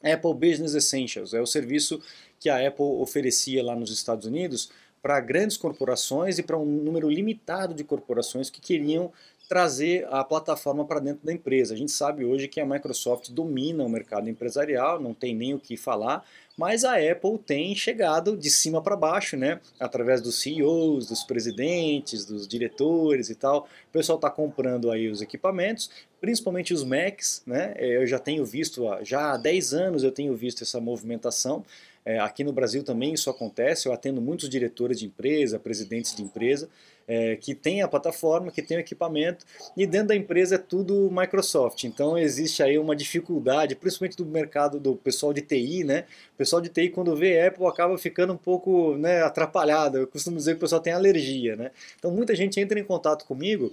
Apple 0.03 0.33
Business 0.33 0.75
Essentials, 0.75 1.35
é 1.35 1.43
o 1.43 1.47
serviço 1.47 2.01
que 2.41 2.49
a 2.49 2.67
Apple 2.67 2.87
oferecia 2.87 3.62
lá 3.62 3.77
nos 3.77 3.91
Estados 3.91 4.25
Unidos 4.25 4.71
para 5.03 5.19
grandes 5.21 5.57
corporações 5.57 6.39
e 6.39 6.43
para 6.43 6.57
um 6.57 6.65
número 6.65 7.11
limitado 7.11 7.75
de 7.75 7.83
corporações 7.83 8.49
que 8.49 8.61
queriam 8.61 9.13
trazer 9.49 10.07
a 10.11 10.25
plataforma 10.25 10.83
para 10.83 10.99
dentro 10.99 11.27
da 11.27 11.33
empresa. 11.33 11.75
A 11.75 11.77
gente 11.77 11.93
sabe 11.93 12.25
hoje 12.25 12.49
que 12.49 12.59
a 12.59 12.65
Microsoft 12.65 13.31
domina 13.31 13.85
o 13.85 13.89
mercado 13.89 14.31
empresarial, 14.31 14.99
não 14.99 15.13
tem 15.13 15.35
nem 15.35 15.53
o 15.53 15.59
que 15.59 15.77
falar, 15.77 16.25
mas 16.57 16.85
a 16.85 16.95
Apple 16.95 17.37
tem 17.39 17.75
chegado 17.75 18.35
de 18.35 18.49
cima 18.49 18.81
para 18.81 18.97
baixo, 18.97 19.37
né? 19.37 19.61
Através 19.79 20.23
dos 20.23 20.41
CEOs, 20.41 21.09
dos 21.09 21.25
presidentes, 21.25 22.25
dos 22.25 22.49
diretores 22.49 23.29
e 23.29 23.35
tal. 23.35 23.69
O 23.89 23.93
pessoal 23.93 24.17
está 24.17 24.31
comprando 24.31 24.91
aí 24.91 25.09
os 25.09 25.21
equipamentos, 25.21 25.91
principalmente 26.19 26.73
os 26.73 26.83
Macs, 26.83 27.43
né? 27.47 27.75
Eu 27.79 28.07
já 28.07 28.19
tenho 28.19 28.47
visto, 28.47 28.87
já 29.03 29.33
há 29.33 29.37
10 29.37 29.75
anos 29.75 30.03
eu 30.03 30.13
tenho 30.13 30.35
visto 30.35 30.63
essa 30.63 30.81
movimentação. 30.81 31.63
É, 32.05 32.19
aqui 32.19 32.43
no 32.43 32.53
Brasil 32.53 32.83
também 32.83 33.15
isso 33.15 33.31
acontece, 33.31 33.87
eu 33.87 33.93
atendo 33.93 34.21
muitos 34.21 34.49
diretores 34.49 34.99
de 34.99 35.07
empresa, 35.07 35.59
presidentes 35.59 36.15
de 36.15 36.23
empresa, 36.23 36.69
é, 37.07 37.37
que 37.37 37.55
tem 37.55 37.83
a 37.83 37.89
plataforma, 37.89 38.51
que 38.51 38.63
tem 38.63 38.77
o 38.77 38.81
equipamento, 38.81 39.45
e 39.77 39.87
dentro 39.87 40.09
da 40.09 40.17
empresa 40.17 40.57
é 40.57 40.59
tudo 40.59 41.11
Microsoft. 41.13 41.85
Então 41.85 42.19
existe 42.19 42.63
aí 42.63 42.79
uma 42.79 42.97
dificuldade, 42.97 43.77
principalmente 43.77 44.17
do 44.17 44.27
mercado 44.27 44.81
do 44.81 44.97
pessoal 44.97 45.33
de 45.33 45.43
TI, 45.43 45.85
né? 45.85 46.05
O 46.35 46.38
pessoal 46.38 46.61
de 46.61 46.69
TI, 46.69 46.88
quando 46.88 47.15
vê 47.15 47.47
Apple, 47.47 47.67
acaba 47.67 47.97
ficando 47.99 48.33
um 48.33 48.37
pouco 48.37 48.97
né, 48.97 49.23
atrapalhado. 49.23 49.99
Eu 49.99 50.07
costumo 50.07 50.37
dizer 50.37 50.53
que 50.53 50.59
o 50.59 50.61
pessoal 50.61 50.81
tem 50.81 50.93
alergia, 50.93 51.57
né? 51.57 51.71
Então 51.99 52.11
muita 52.11 52.35
gente 52.35 52.59
entra 52.59 52.79
em 52.79 52.85
contato 52.85 53.25
comigo 53.25 53.71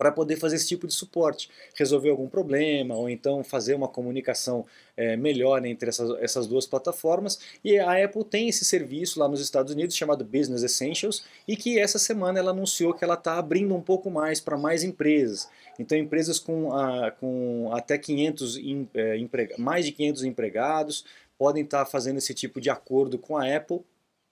para 0.00 0.10
poder 0.10 0.36
fazer 0.36 0.56
esse 0.56 0.66
tipo 0.66 0.86
de 0.86 0.94
suporte, 0.94 1.50
resolver 1.74 2.08
algum 2.08 2.26
problema 2.26 2.94
ou 2.94 3.10
então 3.10 3.44
fazer 3.44 3.74
uma 3.74 3.86
comunicação 3.86 4.64
é, 4.96 5.14
melhor 5.14 5.62
entre 5.66 5.90
essas, 5.90 6.18
essas 6.22 6.46
duas 6.46 6.64
plataformas. 6.64 7.38
E 7.62 7.78
a 7.78 8.02
Apple 8.02 8.24
tem 8.24 8.48
esse 8.48 8.64
serviço 8.64 9.20
lá 9.20 9.28
nos 9.28 9.42
Estados 9.42 9.74
Unidos 9.74 9.94
chamado 9.94 10.24
Business 10.24 10.62
Essentials 10.62 11.22
e 11.46 11.54
que 11.54 11.78
essa 11.78 11.98
semana 11.98 12.38
ela 12.38 12.50
anunciou 12.50 12.94
que 12.94 13.04
ela 13.04 13.12
está 13.12 13.38
abrindo 13.38 13.74
um 13.74 13.82
pouco 13.82 14.10
mais 14.10 14.40
para 14.40 14.56
mais 14.56 14.82
empresas. 14.82 15.50
Então 15.78 15.98
empresas 15.98 16.38
com, 16.38 16.72
a, 16.72 17.10
com 17.10 17.70
até 17.74 17.98
500 17.98 18.58
é, 18.94 19.18
mais 19.58 19.84
de 19.84 19.92
500 19.92 20.24
empregados 20.24 21.04
podem 21.36 21.62
estar 21.62 21.84
tá 21.84 21.90
fazendo 21.90 22.16
esse 22.16 22.32
tipo 22.32 22.58
de 22.58 22.70
acordo 22.70 23.18
com 23.18 23.36
a 23.36 23.54
Apple 23.54 23.82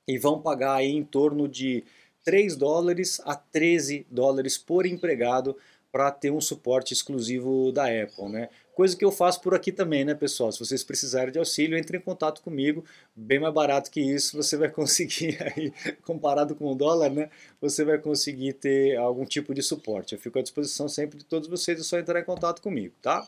e 0.09 0.17
vão 0.17 0.41
pagar 0.41 0.83
em 0.83 1.05
torno 1.05 1.47
de 1.47 1.85
3 2.29 2.57
dólares 2.57 3.23
a 3.25 3.35
13 3.35 4.07
dólares 4.11 4.59
por 4.59 4.85
empregado 4.85 5.57
para 5.91 6.11
ter 6.11 6.31
um 6.31 6.43
suporte 6.43 6.93
exclusivo 6.93 7.73
da 7.73 7.85
Apple, 7.85 8.29
né? 8.29 8.51
Coisa 8.75 8.95
que 8.95 9.03
eu 9.03 9.11
faço 9.11 9.41
por 9.41 9.55
aqui 9.55 9.73
também, 9.73 10.05
né, 10.05 10.15
pessoal? 10.15 10.53
Se 10.53 10.59
vocês 10.59 10.85
precisarem 10.85 11.33
de 11.33 11.39
auxílio, 11.39 11.79
entre 11.79 11.97
em 11.97 12.01
contato 12.03 12.43
comigo. 12.43 12.85
Bem 13.17 13.39
mais 13.39 13.55
barato 13.55 13.91
que 13.91 13.99
isso, 13.99 14.37
você 14.37 14.59
vai 14.59 14.69
conseguir 14.71 15.39
aí, 15.43 15.73
comparado 16.03 16.55
com 16.55 16.71
o 16.71 16.75
dólar, 16.75 17.09
né? 17.09 17.31
Você 17.63 17.83
vai 17.83 17.97
conseguir 17.97 18.53
ter 18.53 18.99
algum 18.99 19.25
tipo 19.25 19.55
de 19.55 19.63
suporte. 19.63 20.15
Eu 20.15 20.21
fico 20.21 20.39
à 20.39 20.43
disposição 20.43 20.87
sempre 20.87 21.17
de 21.17 21.25
todos 21.25 21.49
vocês, 21.49 21.81
é 21.81 21.83
só 21.83 21.99
entrar 21.99 22.21
em 22.21 22.25
contato 22.25 22.61
comigo, 22.61 22.95
tá? 23.01 23.27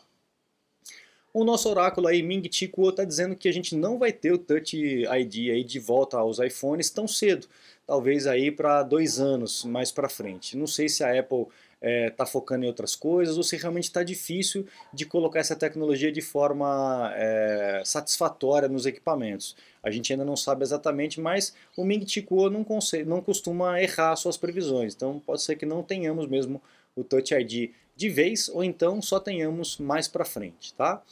O 1.33 1.43
nosso 1.43 1.67
oráculo 1.69 2.07
aí, 2.07 2.21
Ming 2.21 2.47
Chi 2.51 2.67
Kuo, 2.67 2.89
está 2.89 3.03
dizendo 3.03 3.35
que 3.35 3.49
a 3.49 3.53
gente 3.53 3.75
não 3.75 3.97
vai 3.97 4.13
ter 4.13 4.31
o 4.31 4.37
Touch 4.37 4.77
ID 4.77 5.49
aí 5.49 5.63
de 5.63 5.79
volta 5.79 6.19
aos 6.19 6.37
iPhones 6.37 6.91
tão 6.91 7.07
cedo 7.07 7.47
talvez 7.91 8.25
aí 8.25 8.49
para 8.49 8.83
dois 8.83 9.19
anos 9.19 9.65
mais 9.65 9.91
para 9.91 10.07
frente. 10.07 10.55
Não 10.55 10.65
sei 10.65 10.87
se 10.87 11.03
a 11.03 11.19
Apple 11.19 11.41
está 11.41 11.49
é, 11.81 12.09
tá 12.09 12.25
focando 12.25 12.63
em 12.63 12.67
outras 12.69 12.95
coisas 12.95 13.35
ou 13.35 13.43
se 13.43 13.57
realmente 13.57 13.83
está 13.83 14.01
difícil 14.01 14.65
de 14.93 15.05
colocar 15.05 15.39
essa 15.41 15.57
tecnologia 15.57 16.09
de 16.09 16.21
forma 16.21 17.11
é, 17.17 17.81
satisfatória 17.83 18.69
nos 18.69 18.85
equipamentos. 18.85 19.57
A 19.83 19.91
gente 19.91 20.13
ainda 20.13 20.23
não 20.23 20.37
sabe 20.37 20.63
exatamente, 20.63 21.19
mas 21.19 21.53
o 21.75 21.83
Ming 21.83 22.07
Chi 22.07 22.21
Kuo 22.21 22.49
não, 22.49 22.65
não 23.05 23.19
costuma 23.21 23.81
errar 23.81 24.15
suas 24.15 24.37
previsões. 24.37 24.95
Então 24.95 25.19
pode 25.19 25.41
ser 25.41 25.57
que 25.57 25.65
não 25.65 25.83
tenhamos 25.83 26.27
mesmo 26.27 26.61
o 26.95 27.03
Touch 27.03 27.33
ID 27.33 27.71
de 27.93 28.07
vez 28.07 28.47
ou 28.47 28.63
então 28.63 29.01
só 29.01 29.19
tenhamos 29.19 29.77
mais 29.79 30.07
para 30.07 30.23
frente, 30.23 30.73
tá? 30.75 31.03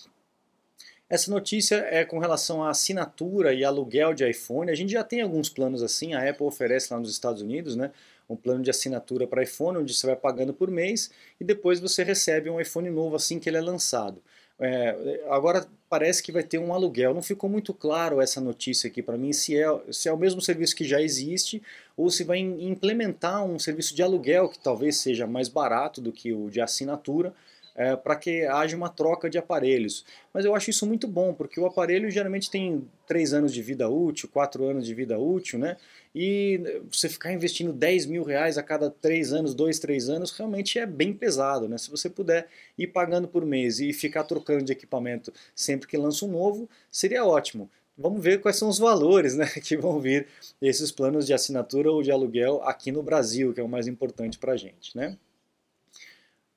Essa 1.09 1.31
notícia 1.31 1.75
é 1.89 2.05
com 2.05 2.19
relação 2.19 2.63
à 2.63 2.69
assinatura 2.69 3.51
e 3.51 3.63
aluguel 3.63 4.13
de 4.13 4.29
iPhone. 4.29 4.69
A 4.69 4.75
gente 4.75 4.91
já 4.91 5.03
tem 5.03 5.21
alguns 5.21 5.49
planos 5.49 5.81
assim, 5.81 6.13
a 6.13 6.29
Apple 6.29 6.45
oferece 6.45 6.93
lá 6.93 6.99
nos 6.99 7.09
Estados 7.09 7.41
Unidos, 7.41 7.75
né? 7.75 7.91
Um 8.29 8.35
plano 8.35 8.61
de 8.61 8.69
assinatura 8.69 9.25
para 9.25 9.41
iPhone, 9.41 9.79
onde 9.79 9.91
você 9.91 10.05
vai 10.05 10.15
pagando 10.15 10.53
por 10.53 10.69
mês 10.69 11.09
e 11.41 11.43
depois 11.43 11.79
você 11.79 12.03
recebe 12.03 12.47
um 12.47 12.61
iPhone 12.61 12.91
novo 12.91 13.15
assim 13.15 13.39
que 13.39 13.49
ele 13.49 13.57
é 13.57 13.61
lançado. 13.61 14.21
É, 14.59 15.23
agora 15.29 15.65
parece 15.89 16.21
que 16.21 16.31
vai 16.31 16.43
ter 16.43 16.59
um 16.59 16.71
aluguel. 16.71 17.13
Não 17.15 17.23
ficou 17.23 17.49
muito 17.49 17.73
claro 17.73 18.21
essa 18.21 18.39
notícia 18.39 18.87
aqui 18.87 19.01
para 19.01 19.17
mim 19.17 19.33
se 19.33 19.57
é, 19.57 19.65
se 19.91 20.07
é 20.07 20.13
o 20.13 20.17
mesmo 20.17 20.41
serviço 20.41 20.75
que 20.75 20.83
já 20.83 21.01
existe 21.01 21.63
ou 21.97 22.11
se 22.11 22.23
vai 22.23 22.37
implementar 22.37 23.43
um 23.43 23.57
serviço 23.57 23.95
de 23.95 24.03
aluguel 24.03 24.47
que 24.47 24.59
talvez 24.59 24.97
seja 24.97 25.25
mais 25.25 25.47
barato 25.47 25.99
do 25.99 26.11
que 26.11 26.31
o 26.31 26.51
de 26.51 26.61
assinatura 26.61 27.33
é, 27.79 27.95
para 27.95 28.17
que 28.17 28.45
haja 28.45 28.75
uma 28.75 28.89
troca 28.89 29.29
de 29.29 29.37
aparelhos. 29.37 30.05
Mas 30.33 30.43
eu 30.43 30.53
acho 30.53 30.69
isso 30.69 30.85
muito 30.85 31.07
bom, 31.07 31.33
porque 31.33 31.57
o 31.61 31.65
aparelho 31.65 32.11
geralmente 32.11 32.51
tem 32.51 32.85
3 33.07 33.33
anos 33.33 33.53
de 33.53 33.61
vida 33.61 33.87
útil, 33.87 34.27
4 34.27 34.65
anos 34.65 34.85
de 34.85 34.93
vida 34.93 35.17
útil, 35.17 35.57
né? 35.57 35.77
E 36.13 36.81
você 36.91 37.07
ficar 37.07 37.31
investindo 37.31 37.71
10 37.71 38.05
mil 38.07 38.23
reais 38.23 38.57
a 38.57 38.63
cada 38.63 38.89
3 38.89 39.31
anos, 39.31 39.55
2, 39.55 39.79
3 39.79 40.09
anos, 40.09 40.31
realmente 40.31 40.77
é 40.77 40.85
bem 40.85 41.13
pesado, 41.13 41.69
né? 41.69 41.77
Se 41.77 41.89
você 41.89 42.09
puder 42.09 42.49
ir 42.77 42.87
pagando 42.87 43.29
por 43.29 43.45
mês 43.45 43.79
e 43.79 43.93
ficar 43.93 44.25
trocando 44.25 44.65
de 44.65 44.73
equipamento 44.73 45.31
sempre 45.55 45.87
que 45.87 45.95
lança 45.95 46.25
um 46.25 46.31
novo, 46.31 46.69
seria 46.91 47.23
ótimo 47.23 47.69
vamos 48.01 48.23
ver 48.23 48.39
quais 48.39 48.55
são 48.55 48.69
os 48.69 48.77
valores 48.79 49.35
né, 49.37 49.45
que 49.45 49.75
vão 49.75 49.99
vir 49.99 50.25
esses 50.61 50.89
planos 50.89 51.27
de 51.27 51.33
assinatura 51.33 51.91
ou 51.91 52.01
de 52.01 52.09
aluguel 52.09 52.61
aqui 52.63 52.93
no 52.93 53.03
Brasil, 53.03 53.53
que 53.53 53.59
é 53.59 53.63
o 53.63 53.67
mais 53.67 53.87
importante 53.87 54.39
para 54.39 54.53
a 54.53 54.57
gente. 54.57 54.95
Né? 54.95 55.17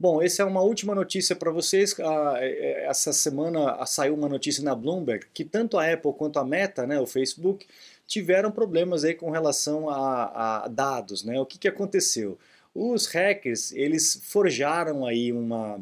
Bom, 0.03 0.21
essa 0.21 0.43
é 0.43 0.45
uma 0.45 0.63
última 0.63 0.97
notícia 0.97 1.37
para 1.37 1.53
vocês. 1.53 1.95
Ah, 2.01 2.35
é, 2.39 2.49
é, 2.49 2.87
essa 2.87 3.13
semana 3.13 3.87
saiu 3.87 4.15
uma 4.17 4.29
notícia 4.29 4.61
na 4.61 4.75
Bloomberg 4.75 5.27
que 5.33 5.45
tanto 5.45 5.79
a 5.79 5.89
Apple 5.93 6.13
quanto 6.15 6.41
a 6.41 6.45
Meta, 6.45 6.85
né, 6.85 6.99
o 6.99 7.07
Facebook, 7.07 7.69
tiveram 8.05 8.51
problemas 8.51 9.05
aí 9.05 9.15
com 9.15 9.31
relação 9.31 9.89
a, 9.89 10.65
a 10.65 10.67
dados. 10.67 11.23
Né? 11.23 11.39
O 11.39 11.47
que, 11.47 11.57
que 11.57 11.69
aconteceu? 11.69 12.37
Os 12.75 13.07
hackers 13.07 13.71
eles 13.71 14.21
forjaram 14.25 15.07
aí 15.07 15.33
uma, 15.33 15.81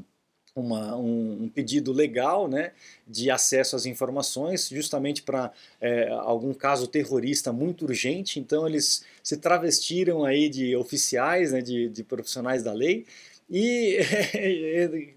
uma, 0.54 0.96
um, 0.98 1.44
um, 1.44 1.48
pedido 1.48 1.90
legal 1.90 2.46
né, 2.46 2.72
de 3.09 3.30
acesso 3.30 3.74
às 3.74 3.87
informações, 3.87 4.68
justamente 4.68 5.22
para 5.22 5.50
é, 5.80 6.11
algum 6.11 6.52
caso 6.52 6.87
terrorista 6.87 7.54
muito 7.54 7.87
urgente. 7.87 8.38
Então 8.38 8.68
eles 8.68 9.02
se 9.22 9.38
travestiram 9.38 10.26
aí 10.26 10.50
de 10.50 10.76
oficiais, 10.76 11.52
né, 11.52 11.62
de, 11.62 11.88
de 11.88 12.04
profissionais 12.04 12.62
da 12.62 12.74
lei 12.74 13.06
e 13.50 13.98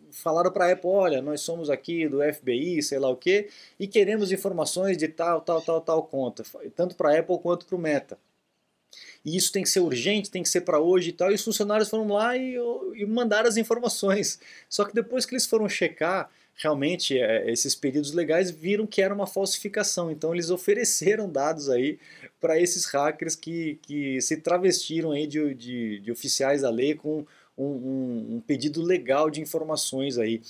falaram 0.11 0.51
para 0.51 0.65
a 0.65 0.71
Apple, 0.73 0.89
olha, 0.89 1.21
nós 1.21 1.41
somos 1.41 1.69
aqui 1.69 2.07
do 2.07 2.19
FBI, 2.33 2.81
sei 2.81 2.99
lá 2.99 3.09
o 3.09 3.15
quê, 3.15 3.49
e 3.79 3.87
queremos 3.87 4.31
informações 4.31 4.97
de 4.97 5.07
tal, 5.07 5.41
tal, 5.41 5.61
tal, 5.61 5.81
tal 5.81 6.03
conta, 6.03 6.43
tanto 6.75 6.95
para 6.95 7.11
a 7.11 7.19
Apple 7.19 7.39
quanto 7.39 7.65
para 7.65 7.75
o 7.75 7.79
Meta 7.79 8.17
e 9.25 9.37
isso 9.37 9.51
tem 9.51 9.63
que 9.63 9.69
ser 9.69 9.79
urgente, 9.79 10.29
tem 10.29 10.43
que 10.43 10.49
ser 10.49 10.61
para 10.61 10.79
hoje 10.79 11.09
e 11.09 11.13
tal. 11.13 11.31
E 11.31 11.35
os 11.35 11.43
funcionários 11.43 11.89
foram 11.89 12.07
lá 12.07 12.35
e, 12.35 12.55
e 12.95 13.05
mandaram 13.05 13.47
as 13.47 13.57
informações. 13.57 14.39
Só 14.69 14.83
que 14.83 14.93
depois 14.93 15.25
que 15.25 15.33
eles 15.33 15.45
foram 15.45 15.67
checar 15.69 16.29
realmente 16.55 17.17
é, 17.17 17.49
esses 17.49 17.73
pedidos 17.73 18.11
legais, 18.11 18.51
viram 18.51 18.85
que 18.85 19.01
era 19.01 19.13
uma 19.13 19.25
falsificação. 19.25 20.11
Então 20.11 20.33
eles 20.33 20.49
ofereceram 20.49 21.29
dados 21.29 21.69
aí 21.69 21.97
para 22.39 22.59
esses 22.59 22.85
hackers 22.85 23.35
que, 23.35 23.79
que 23.81 24.21
se 24.21 24.37
travestiram 24.37 25.11
aí 25.11 25.25
de, 25.25 25.53
de, 25.53 25.99
de 25.99 26.11
oficiais 26.11 26.61
da 26.61 26.69
lei 26.69 26.93
com 26.93 27.25
um, 27.57 27.65
um, 27.65 28.35
um, 28.35 28.41
pedido 28.41 28.81
legal 28.81 29.29
de 29.29 29.41
informações 29.41 30.17
aí 30.17 30.41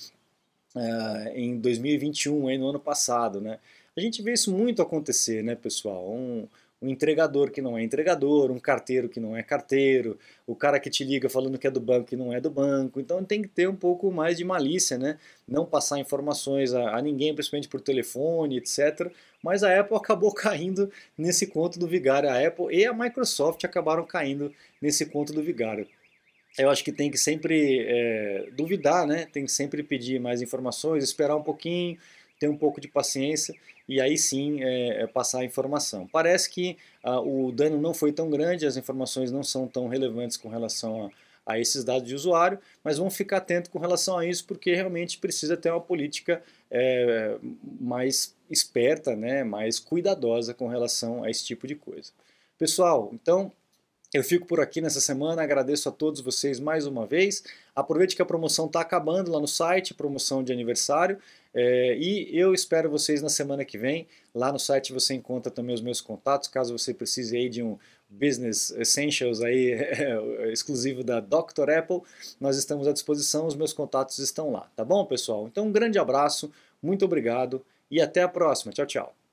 uh, 0.74 1.28
em 1.34 1.58
2021, 1.58 2.48
aí 2.48 2.58
no 2.58 2.68
ano 2.68 2.80
passado, 2.80 3.40
né? 3.40 3.58
A 3.96 4.00
gente 4.00 4.22
vê 4.22 4.32
isso 4.32 4.52
muito 4.52 4.82
acontecer, 4.82 5.42
né, 5.42 5.54
pessoal? 5.54 6.10
Um, 6.10 6.48
um 6.84 6.88
entregador 6.90 7.50
que 7.50 7.62
não 7.62 7.78
é 7.78 7.82
entregador, 7.82 8.50
um 8.50 8.58
carteiro 8.58 9.08
que 9.08 9.18
não 9.18 9.36
é 9.36 9.42
carteiro, 9.42 10.18
o 10.46 10.54
cara 10.54 10.78
que 10.78 10.90
te 10.90 11.02
liga 11.02 11.28
falando 11.30 11.58
que 11.58 11.66
é 11.66 11.70
do 11.70 11.80
banco 11.80 12.08
que 12.08 12.16
não 12.16 12.32
é 12.32 12.40
do 12.40 12.50
banco. 12.50 13.00
Então 13.00 13.24
tem 13.24 13.40
que 13.40 13.48
ter 13.48 13.68
um 13.68 13.74
pouco 13.74 14.10
mais 14.12 14.36
de 14.36 14.44
malícia, 14.44 14.98
né? 14.98 15.18
Não 15.48 15.64
passar 15.64 15.98
informações 15.98 16.74
a, 16.74 16.96
a 16.96 17.00
ninguém, 17.00 17.34
principalmente 17.34 17.68
por 17.68 17.80
telefone, 17.80 18.58
etc. 18.58 19.10
Mas 19.42 19.62
a 19.62 19.80
Apple 19.80 19.96
acabou 19.96 20.32
caindo 20.32 20.90
nesse 21.16 21.46
conto 21.46 21.78
do 21.78 21.86
vigário. 21.86 22.28
A 22.28 22.46
Apple 22.46 22.66
e 22.74 22.84
a 22.84 22.92
Microsoft 22.92 23.64
acabaram 23.64 24.04
caindo 24.04 24.52
nesse 24.80 25.06
conto 25.06 25.32
do 25.32 25.42
vigário. 25.42 25.86
Eu 26.58 26.70
acho 26.70 26.84
que 26.84 26.92
tem 26.92 27.10
que 27.10 27.18
sempre 27.18 27.84
é, 27.86 28.48
duvidar, 28.52 29.06
né? 29.06 29.26
Tem 29.26 29.44
que 29.44 29.52
sempre 29.52 29.82
pedir 29.82 30.20
mais 30.20 30.40
informações, 30.40 31.02
esperar 31.02 31.36
um 31.36 31.42
pouquinho, 31.42 31.98
ter 32.38 32.48
um 32.48 32.56
pouco 32.56 32.80
de 32.80 32.88
paciência 32.88 33.54
e 33.88 34.00
aí 34.00 34.16
sim 34.16 34.62
é, 34.62 35.02
é, 35.02 35.06
passar 35.06 35.40
a 35.40 35.44
informação. 35.44 36.06
Parece 36.06 36.50
que 36.50 36.76
ah, 37.02 37.20
o 37.20 37.52
dano 37.52 37.80
não 37.80 37.92
foi 37.92 38.12
tão 38.12 38.30
grande, 38.30 38.66
as 38.66 38.76
informações 38.76 39.30
não 39.30 39.42
são 39.42 39.66
tão 39.66 39.88
relevantes 39.88 40.36
com 40.36 40.48
relação 40.48 41.10
a, 41.46 41.54
a 41.54 41.58
esses 41.58 41.84
dados 41.84 42.08
de 42.08 42.14
usuário, 42.14 42.58
mas 42.82 42.98
vamos 42.98 43.16
ficar 43.16 43.38
atento 43.38 43.70
com 43.70 43.78
relação 43.78 44.18
a 44.18 44.26
isso, 44.26 44.46
porque 44.46 44.74
realmente 44.74 45.18
precisa 45.18 45.56
ter 45.56 45.70
uma 45.70 45.80
política 45.80 46.42
é, 46.70 47.36
mais 47.80 48.34
esperta, 48.50 49.14
né, 49.14 49.44
mais 49.44 49.78
cuidadosa 49.78 50.54
com 50.54 50.68
relação 50.68 51.22
a 51.22 51.30
esse 51.30 51.44
tipo 51.44 51.66
de 51.66 51.74
coisa. 51.74 52.10
Pessoal, 52.58 53.10
então 53.12 53.52
eu 54.14 54.22
fico 54.22 54.46
por 54.46 54.60
aqui 54.60 54.80
nessa 54.80 55.00
semana, 55.00 55.42
agradeço 55.42 55.88
a 55.88 55.92
todos 55.92 56.20
vocês 56.20 56.60
mais 56.60 56.86
uma 56.86 57.04
vez. 57.04 57.42
Aproveite 57.74 58.14
que 58.14 58.22
a 58.22 58.24
promoção 58.24 58.66
está 58.66 58.80
acabando 58.80 59.32
lá 59.32 59.40
no 59.40 59.48
site, 59.48 59.92
promoção 59.92 60.40
de 60.44 60.52
aniversário. 60.52 61.18
É, 61.52 61.96
e 61.98 62.38
eu 62.38 62.54
espero 62.54 62.88
vocês 62.88 63.20
na 63.20 63.28
semana 63.28 63.64
que 63.64 63.76
vem. 63.76 64.06
Lá 64.32 64.52
no 64.52 64.58
site 64.60 64.92
você 64.92 65.14
encontra 65.14 65.50
também 65.50 65.74
os 65.74 65.80
meus 65.80 66.00
contatos, 66.00 66.48
caso 66.48 66.78
você 66.78 66.94
precise 66.94 67.36
aí 67.36 67.48
de 67.48 67.60
um 67.60 67.76
Business 68.08 68.70
Essentials 68.70 69.42
aí, 69.42 69.76
exclusivo 70.52 71.02
da 71.02 71.18
Dr. 71.18 71.68
Apple. 71.76 72.02
Nós 72.40 72.56
estamos 72.56 72.86
à 72.86 72.92
disposição, 72.92 73.48
os 73.48 73.56
meus 73.56 73.72
contatos 73.72 74.18
estão 74.18 74.52
lá, 74.52 74.70
tá 74.76 74.84
bom, 74.84 75.04
pessoal? 75.04 75.48
Então 75.48 75.66
um 75.66 75.72
grande 75.72 75.98
abraço, 75.98 76.52
muito 76.80 77.04
obrigado 77.04 77.64
e 77.90 78.00
até 78.00 78.22
a 78.22 78.28
próxima. 78.28 78.72
Tchau, 78.72 78.86
tchau. 78.86 79.23